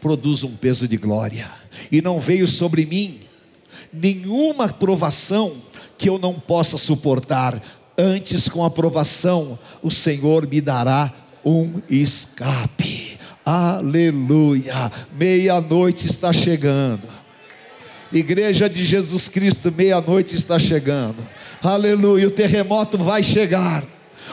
produz 0.00 0.42
um 0.42 0.56
peso 0.56 0.88
de 0.88 0.96
glória, 0.96 1.50
e 1.90 2.00
não 2.00 2.18
veio 2.18 2.46
sobre 2.46 2.86
mim 2.86 3.20
nenhuma 3.92 4.68
provação 4.68 5.52
que 5.98 6.08
eu 6.08 6.18
não 6.18 6.34
possa 6.34 6.78
suportar, 6.78 7.60
antes 7.96 8.48
com 8.48 8.64
aprovação 8.64 9.58
o 9.82 9.90
Senhor 9.90 10.46
me 10.46 10.60
dará 10.60 11.12
um 11.44 11.80
escape. 11.88 13.18
Aleluia! 13.44 14.90
Meia-noite 15.18 16.06
está 16.06 16.32
chegando. 16.32 17.08
Igreja 18.12 18.68
de 18.68 18.84
Jesus 18.84 19.28
Cristo, 19.28 19.72
meia-noite 19.72 20.34
está 20.34 20.58
chegando. 20.58 21.26
Aleluia! 21.62 22.28
O 22.28 22.30
terremoto 22.30 22.98
vai 22.98 23.22
chegar. 23.22 23.84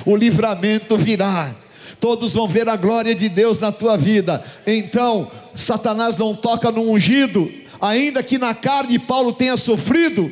O 0.05 0.15
livramento 0.15 0.97
virá. 0.97 1.53
Todos 1.99 2.33
vão 2.33 2.47
ver 2.47 2.67
a 2.69 2.75
glória 2.75 3.15
de 3.15 3.27
Deus 3.27 3.59
na 3.59 3.71
tua 3.71 3.97
vida. 3.97 4.43
Então, 4.65 5.29
Satanás 5.55 6.17
não 6.17 6.35
toca 6.35 6.71
no 6.71 6.91
ungido, 6.91 7.51
ainda 7.81 8.21
que 8.21 8.37
na 8.37 8.53
carne 8.53 8.99
Paulo 8.99 9.33
tenha 9.33 9.57
sofrido, 9.57 10.31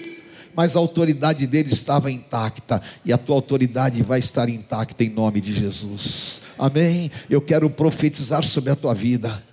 mas 0.55 0.75
a 0.75 0.79
autoridade 0.79 1.45
dele 1.47 1.73
estava 1.73 2.11
intacta, 2.11 2.81
e 3.03 3.11
a 3.11 3.17
tua 3.17 3.35
autoridade 3.35 4.01
vai 4.03 4.19
estar 4.19 4.47
intacta 4.47 5.03
em 5.03 5.09
nome 5.09 5.41
de 5.41 5.53
Jesus. 5.53 6.41
Amém? 6.57 7.11
Eu 7.29 7.41
quero 7.41 7.69
profetizar 7.69 8.43
sobre 8.43 8.71
a 8.71 8.75
tua 8.75 8.93
vida. 8.93 9.43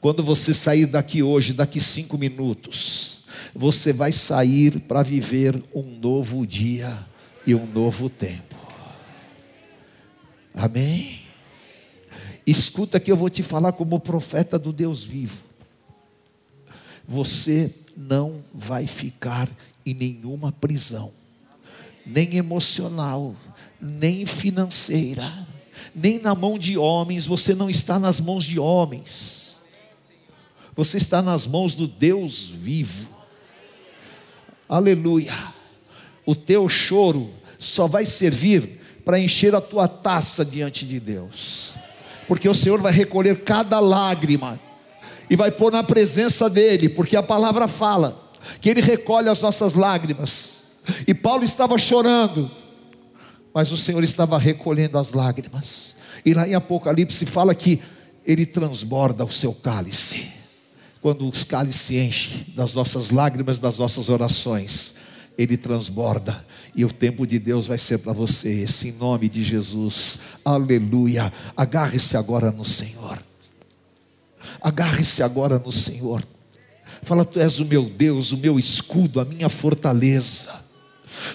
Quando 0.00 0.22
você 0.22 0.54
sair 0.54 0.86
daqui 0.86 1.22
hoje, 1.22 1.52
daqui 1.52 1.80
cinco 1.80 2.16
minutos, 2.16 3.20
você 3.54 3.92
vai 3.92 4.12
sair 4.12 4.80
para 4.80 5.02
viver 5.02 5.60
um 5.74 5.98
novo 6.00 6.46
dia 6.46 6.96
e 7.46 7.54
um 7.54 7.66
novo 7.66 8.08
tempo. 8.08 8.56
Amém? 10.54 11.17
Escuta 12.48 12.98
que 12.98 13.12
eu 13.12 13.16
vou 13.16 13.28
te 13.28 13.42
falar 13.42 13.72
como 13.72 14.00
profeta 14.00 14.58
do 14.58 14.72
Deus 14.72 15.04
vivo. 15.04 15.44
Você 17.06 17.72
não 17.96 18.42
vai 18.52 18.86
ficar 18.86 19.48
em 19.84 19.94
nenhuma 19.94 20.52
prisão, 20.52 21.12
nem 22.04 22.36
emocional, 22.36 23.34
nem 23.80 24.26
financeira 24.26 25.46
nem 25.94 26.18
na 26.18 26.34
mão 26.34 26.58
de 26.58 26.76
homens, 26.76 27.26
você 27.26 27.54
não 27.54 27.68
está 27.68 27.98
nas 27.98 28.20
mãos 28.20 28.44
de 28.44 28.58
homens, 28.58 29.58
você 30.74 30.96
está 30.96 31.20
nas 31.20 31.46
mãos 31.46 31.74
do 31.74 31.86
Deus 31.86 32.48
vivo. 32.48 33.08
Aleluia. 34.68 35.34
O 36.24 36.34
teu 36.34 36.68
choro 36.68 37.30
só 37.58 37.86
vai 37.86 38.04
servir 38.04 38.80
para 39.04 39.18
encher 39.18 39.54
a 39.54 39.60
tua 39.60 39.88
taça 39.88 40.44
diante 40.44 40.86
de 40.86 41.00
Deus, 41.00 41.76
porque 42.28 42.48
o 42.48 42.54
Senhor 42.54 42.80
vai 42.80 42.92
recolher 42.92 43.42
cada 43.42 43.80
lágrima 43.80 44.60
e 45.28 45.34
vai 45.34 45.50
pôr 45.50 45.72
na 45.72 45.82
presença 45.82 46.48
dEle, 46.48 46.88
porque 46.90 47.16
a 47.16 47.22
palavra 47.22 47.66
fala 47.66 48.30
que 48.60 48.68
Ele 48.68 48.82
recolhe 48.82 49.28
as 49.28 49.42
nossas 49.42 49.74
lágrimas. 49.74 50.64
E 51.06 51.14
Paulo 51.14 51.42
estava 51.42 51.76
chorando, 51.78 52.50
mas 53.52 53.72
o 53.72 53.76
Senhor 53.76 54.04
estava 54.04 54.38
recolhendo 54.38 54.98
as 54.98 55.12
lágrimas. 55.12 55.96
E 56.24 56.34
lá 56.34 56.46
em 56.46 56.54
Apocalipse 56.54 57.26
fala 57.26 57.54
que 57.54 57.80
ele 58.24 58.44
transborda 58.44 59.24
o 59.24 59.32
seu 59.32 59.54
cálice. 59.54 60.26
Quando 61.00 61.28
os 61.28 61.44
cálices 61.44 61.80
se 61.80 61.98
enchem 61.98 62.46
das 62.54 62.74
nossas 62.74 63.10
lágrimas, 63.10 63.58
das 63.58 63.78
nossas 63.78 64.08
orações, 64.08 64.96
ele 65.38 65.56
transborda. 65.56 66.44
E 66.74 66.84
o 66.84 66.92
tempo 66.92 67.24
de 67.24 67.38
Deus 67.38 67.68
vai 67.68 67.78
ser 67.78 67.98
para 67.98 68.12
você, 68.12 68.62
esse 68.62 68.88
em 68.88 68.92
nome 68.92 69.28
de 69.28 69.44
Jesus. 69.44 70.18
Aleluia. 70.44 71.32
Agarre-se 71.56 72.16
agora 72.16 72.50
no 72.50 72.64
Senhor. 72.64 73.22
Agarre-se 74.60 75.22
agora 75.22 75.62
no 75.64 75.70
Senhor. 75.70 76.26
Fala, 77.02 77.24
tu 77.24 77.38
és 77.38 77.60
o 77.60 77.64
meu 77.64 77.84
Deus, 77.84 78.32
o 78.32 78.36
meu 78.36 78.58
escudo, 78.58 79.20
a 79.20 79.24
minha 79.24 79.48
fortaleza. 79.48 80.66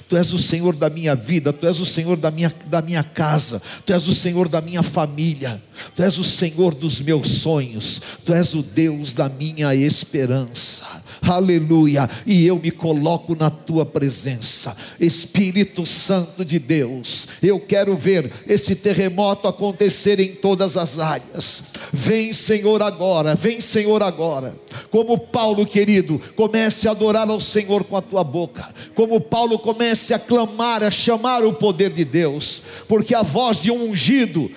Tu 0.08 0.18
és 0.18 0.34
o 0.34 0.38
Senhor 0.38 0.76
da 0.76 0.90
minha 0.90 1.16
vida, 1.16 1.52
Tu 1.52 1.66
és 1.66 1.80
o 1.80 1.86
Senhor 1.86 2.16
da 2.16 2.30
minha, 2.30 2.54
da 2.68 2.82
minha 2.82 3.04
casa, 3.04 3.62
Tu 3.86 3.92
és 3.92 4.08
o 4.08 4.14
Senhor 4.14 4.48
da 4.48 4.62
minha 4.62 4.84
família, 4.84 5.62
Tu 5.96 6.04
és 6.04 6.18
o 6.20 6.24
Senhor 6.24 6.76
dos 6.76 7.02
meus 7.02 7.28
sonhos, 7.28 8.02
Tu 8.24 8.34
és 8.34 8.54
o 8.54 8.62
Deus 8.62 9.14
da 9.14 9.28
minha 9.28 9.74
esperança 9.74 11.03
aleluia, 11.32 12.10
e 12.26 12.46
eu 12.46 12.58
me 12.60 12.72
coloco 12.72 13.36
na 13.36 13.50
tua 13.50 13.86
presença, 13.86 14.76
Espírito 15.00 15.86
Santo 15.86 16.44
de 16.44 16.60
Deus. 16.60 17.28
Eu 17.42 17.60
quero 17.60 17.96
ver 17.96 18.32
esse 18.48 18.76
terremoto 18.76 19.48
acontecer 19.48 20.20
em 20.20 20.34
todas 20.34 20.78
as 20.78 21.00
áreas. 21.00 21.66
Vem, 21.92 22.34
Senhor, 22.34 22.82
agora, 22.82 23.36
vem, 23.36 23.62
Senhor, 23.62 24.02
agora. 24.04 24.56
Como 24.90 25.18
Paulo, 25.18 25.66
querido, 25.66 26.20
comece 26.36 26.88
a 26.88 26.92
adorar 26.92 27.30
ao 27.30 27.40
Senhor 27.40 27.84
com 27.84 27.96
a 27.96 28.02
tua 28.02 28.24
boca, 28.24 28.74
como 28.96 29.22
Paulo 29.22 29.58
comece 29.60 30.14
a 30.14 30.20
clamar, 30.20 30.84
a 30.84 30.92
chamar 30.92 31.44
o 31.46 31.54
poder 31.54 31.92
de 31.92 32.04
Deus, 32.04 32.64
porque 32.88 33.16
a 33.16 33.22
voz 33.22 33.62
de 33.62 33.72
um 33.72 33.90
ungido 33.90 34.52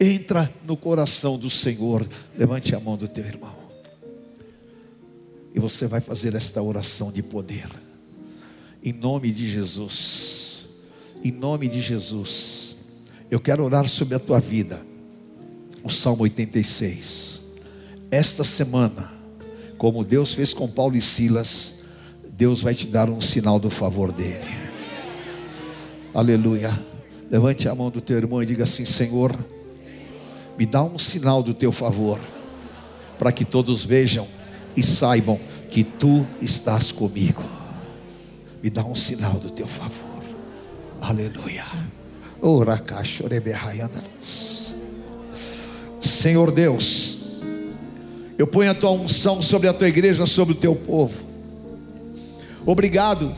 entra 0.00 0.50
no 0.64 0.76
coração 0.76 1.36
do 1.36 1.50
Senhor. 1.50 2.06
Levante 2.36 2.74
a 2.74 2.80
mão 2.80 2.96
do 2.96 3.06
teu 3.06 3.24
irmão. 3.24 3.59
E 5.54 5.60
você 5.60 5.86
vai 5.86 6.00
fazer 6.00 6.34
esta 6.34 6.62
oração 6.62 7.10
de 7.10 7.22
poder. 7.22 7.68
Em 8.82 8.92
nome 8.92 9.30
de 9.30 9.48
Jesus. 9.48 10.66
Em 11.22 11.32
nome 11.32 11.68
de 11.68 11.80
Jesus. 11.80 12.76
Eu 13.30 13.40
quero 13.40 13.64
orar 13.64 13.88
sobre 13.88 14.14
a 14.14 14.18
tua 14.18 14.40
vida. 14.40 14.80
O 15.82 15.90
Salmo 15.90 16.22
86. 16.22 17.42
Esta 18.10 18.44
semana, 18.44 19.12
como 19.78 20.04
Deus 20.04 20.34
fez 20.34 20.52
com 20.52 20.68
Paulo 20.68 20.96
e 20.96 21.00
Silas, 21.00 21.80
Deus 22.32 22.62
vai 22.62 22.74
te 22.74 22.86
dar 22.86 23.08
um 23.08 23.20
sinal 23.20 23.58
do 23.58 23.70
favor 23.70 24.12
dele. 24.12 24.48
Aleluia. 26.12 26.76
Levante 27.30 27.68
a 27.68 27.74
mão 27.74 27.90
do 27.90 28.00
teu 28.00 28.16
irmão 28.16 28.42
e 28.42 28.46
diga 28.46 28.64
assim: 28.64 28.84
Senhor, 28.84 29.36
me 30.58 30.66
dá 30.66 30.82
um 30.82 30.98
sinal 30.98 31.42
do 31.42 31.54
teu 31.54 31.70
favor, 31.70 32.18
para 33.18 33.30
que 33.30 33.44
todos 33.44 33.84
vejam 33.84 34.26
e 34.80 34.82
saibam 34.82 35.38
que 35.70 35.84
tu 35.84 36.26
estás 36.40 36.90
comigo. 36.90 37.44
Me 38.62 38.70
dá 38.70 38.82
um 38.82 38.94
sinal 38.94 39.34
do 39.34 39.50
teu 39.50 39.66
favor. 39.66 40.24
Aleluia. 41.00 41.66
Senhor 46.00 46.50
Deus, 46.50 47.42
eu 48.38 48.46
ponho 48.46 48.70
a 48.70 48.74
tua 48.74 48.90
unção 48.92 49.42
sobre 49.42 49.68
a 49.68 49.72
tua 49.74 49.88
igreja, 49.88 50.24
sobre 50.24 50.54
o 50.54 50.56
teu 50.56 50.74
povo. 50.74 51.22
Obrigado, 52.64 53.34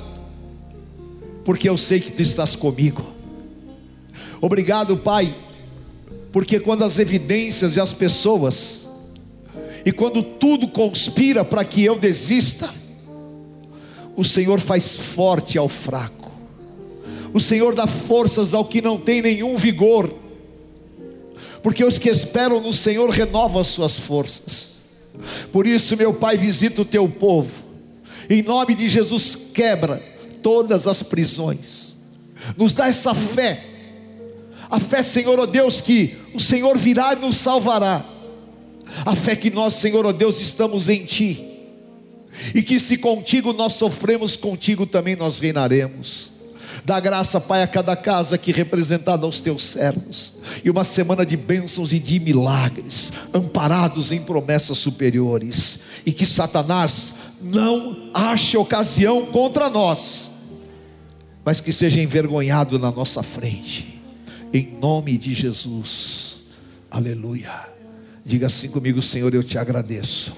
porque 1.44 1.68
eu 1.68 1.76
sei 1.76 1.98
que 1.98 2.12
tu 2.12 2.22
estás 2.22 2.54
comigo. 2.54 3.04
Obrigado, 4.40 4.96
Pai, 4.96 5.34
porque 6.32 6.60
quando 6.60 6.84
as 6.84 7.00
evidências 7.00 7.76
e 7.76 7.80
as 7.80 7.92
pessoas 7.92 8.91
e 9.84 9.90
quando 9.90 10.22
tudo 10.22 10.68
conspira 10.68 11.44
para 11.44 11.64
que 11.64 11.84
eu 11.84 11.96
desista, 11.96 12.72
o 14.16 14.24
Senhor 14.24 14.60
faz 14.60 14.96
forte 14.96 15.58
ao 15.58 15.68
fraco. 15.68 16.30
O 17.34 17.40
Senhor 17.40 17.74
dá 17.74 17.86
forças 17.86 18.54
ao 18.54 18.64
que 18.64 18.80
não 18.80 18.98
tem 18.98 19.22
nenhum 19.22 19.56
vigor. 19.56 20.12
Porque 21.62 21.84
os 21.84 21.98
que 21.98 22.08
esperam 22.08 22.60
no 22.60 22.72
Senhor 22.72 23.08
renovam 23.10 23.60
as 23.60 23.68
suas 23.68 23.98
forças. 23.98 24.72
Por 25.50 25.66
isso, 25.66 25.96
meu 25.96 26.12
Pai, 26.12 26.36
visita 26.36 26.82
o 26.82 26.84
teu 26.84 27.08
povo. 27.08 27.50
Em 28.28 28.42
nome 28.42 28.74
de 28.74 28.88
Jesus, 28.88 29.36
quebra 29.52 30.02
todas 30.42 30.86
as 30.86 31.02
prisões. 31.02 31.96
Nos 32.56 32.74
dá 32.74 32.88
essa 32.88 33.14
fé. 33.14 33.64
A 34.70 34.78
fé, 34.78 35.02
Senhor, 35.02 35.38
ó 35.38 35.42
oh 35.42 35.46
Deus, 35.46 35.80
que 35.80 36.16
o 36.34 36.40
Senhor 36.40 36.76
virá 36.78 37.14
e 37.14 37.16
nos 37.16 37.36
salvará 37.36 38.11
a 39.04 39.16
fé 39.16 39.34
que 39.36 39.50
nós, 39.50 39.74
Senhor, 39.74 40.04
ó 40.04 40.10
oh 40.10 40.12
Deus, 40.12 40.40
estamos 40.40 40.88
em 40.88 41.04
Ti, 41.04 41.46
e 42.54 42.62
que 42.62 42.80
se 42.80 42.98
contigo 42.98 43.52
nós 43.52 43.74
sofremos, 43.74 44.36
contigo 44.36 44.86
também 44.86 45.16
nós 45.16 45.38
reinaremos. 45.38 46.32
Dá 46.84 46.98
graça, 46.98 47.40
Pai, 47.40 47.62
a 47.62 47.66
cada 47.66 47.94
casa 47.94 48.34
aqui 48.34 48.50
representada 48.50 49.24
aos 49.24 49.40
teus 49.40 49.62
servos. 49.62 50.34
E 50.64 50.70
uma 50.70 50.84
semana 50.84 51.24
de 51.24 51.36
bênçãos 51.36 51.92
e 51.92 51.98
de 51.98 52.18
milagres, 52.18 53.12
amparados 53.32 54.10
em 54.10 54.20
promessas 54.20 54.78
superiores. 54.78 55.80
E 56.04 56.12
que 56.12 56.26
Satanás 56.26 57.14
não 57.42 58.10
ache 58.14 58.56
ocasião 58.56 59.26
contra 59.26 59.68
nós, 59.68 60.32
mas 61.44 61.60
que 61.60 61.72
seja 61.72 62.00
envergonhado 62.00 62.78
na 62.78 62.90
nossa 62.90 63.22
frente. 63.22 64.00
Em 64.52 64.76
nome 64.80 65.16
de 65.16 65.34
Jesus. 65.34 66.42
Aleluia. 66.90 67.72
Diga 68.24 68.46
assim 68.46 68.68
comigo, 68.68 69.02
Senhor, 69.02 69.34
eu 69.34 69.42
te 69.42 69.58
agradeço. 69.58 70.34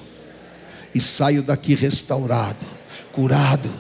E 0.94 1.01
saio 1.01 1.42
daqui 1.42 1.75
restaurado, 1.75 2.64
curado 3.12 3.70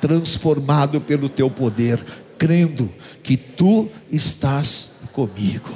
transformado 0.00 1.00
pelo 1.00 1.28
teu 1.28 1.50
poder, 1.50 2.04
crendo 2.38 2.90
que 3.22 3.36
tu 3.36 3.88
estás 4.10 4.92
comigo, 5.12 5.70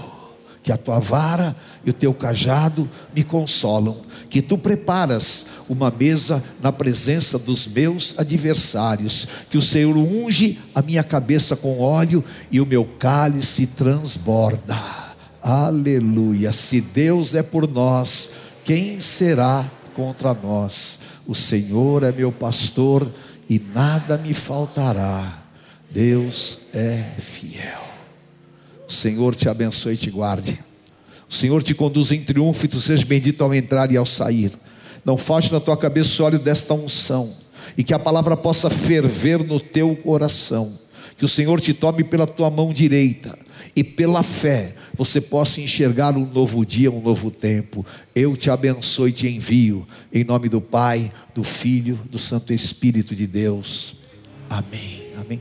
que 0.63 0.73
a 0.73 0.77
tua 0.77 0.99
vara 0.99 1.55
e 1.85 1.91
o 1.91 1.93
teu 1.93 2.15
cajado 2.15 2.89
me 3.15 3.23
consolam, 3.23 3.97
que 4.31 4.41
tu 4.41 4.57
preparas 4.57 5.47
uma 5.69 5.91
mesa 5.91 6.43
na 6.63 6.73
presença 6.73 7.39
dos 7.39 7.67
meus 7.67 8.19
adversários, 8.19 9.29
que 9.51 9.59
o 9.59 9.63
Senhor 9.63 9.97
unge 9.97 10.59
a 10.75 10.81
minha 10.81 11.05
cabeça 11.05 11.55
com 11.55 11.81
óleo 11.81 12.25
e 12.51 12.61
o 12.61 12.67
meu 12.67 12.85
cálice 12.99 13.67
transborda. 13.67 15.04
Aleluia! 15.45 16.55
Se 16.55 16.81
Deus 16.81 17.35
é 17.35 17.43
por 17.43 17.69
nós, 17.69 18.31
quem 18.65 18.99
será 18.99 19.71
contra 19.93 20.33
nós? 20.33 21.01
O 21.27 21.35
Senhor 21.35 22.03
é 22.03 22.11
meu 22.11 22.33
pastor 22.33 23.13
e 23.47 23.59
nada 23.59 24.17
me 24.17 24.33
faltará. 24.33 25.43
Deus 25.91 26.61
é 26.73 27.11
fiel. 27.19 27.85
O 28.89 28.91
Senhor 28.91 29.37
te 29.37 29.47
abençoe 29.47 29.93
e 29.93 29.99
te 29.99 30.11
guarde. 30.11 30.59
O 31.29 31.35
Senhor 31.35 31.63
te 31.63 31.75
conduz 31.75 32.11
em 32.11 32.23
triunfo 32.23 32.65
e 32.65 32.69
tu 32.69 32.81
sejas 32.81 33.05
bendito 33.05 33.45
ao 33.45 33.55
entrar 33.55 33.93
e 33.93 33.99
ao 33.99 34.07
sair. 34.07 34.51
Não 35.05 35.19
falte 35.19 35.53
na 35.53 35.61
tua 35.61 35.77
cabeça 35.77 36.23
o 36.23 36.27
óleo 36.27 36.39
desta 36.39 36.73
unção 36.73 37.31
e 37.77 37.85
que 37.85 37.93
a 37.93 37.99
palavra 37.99 38.35
possa 38.35 38.71
ferver 38.71 39.45
no 39.45 39.61
teu 39.61 39.95
coração. 39.95 40.73
Que 41.17 41.25
o 41.25 41.29
Senhor 41.29 41.61
te 41.61 41.73
tome 41.73 42.05
pela 42.05 42.27
tua 42.27 42.51
mão 42.51 42.73
direita 42.73 43.39
e 43.75 43.83
pela 43.83 44.23
fé 44.23 44.75
você 44.95 45.21
possa 45.21 45.61
enxergar 45.61 46.17
um 46.17 46.27
novo 46.27 46.65
dia, 46.65 46.91
um 46.91 47.01
novo 47.01 47.31
tempo. 47.31 47.85
Eu 48.15 48.37
te 48.37 48.51
abençoe 48.51 49.11
e 49.11 49.13
te 49.13 49.29
envio, 49.29 49.87
em 50.13 50.25
nome 50.25 50.49
do 50.49 50.61
Pai, 50.61 51.11
do 51.35 51.45
Filho, 51.45 51.99
do 52.11 52.19
Santo 52.19 52.53
Espírito 52.53 53.15
de 53.15 53.27
Deus. 53.27 53.97
Amém. 54.49 55.03
Amém. 55.17 55.41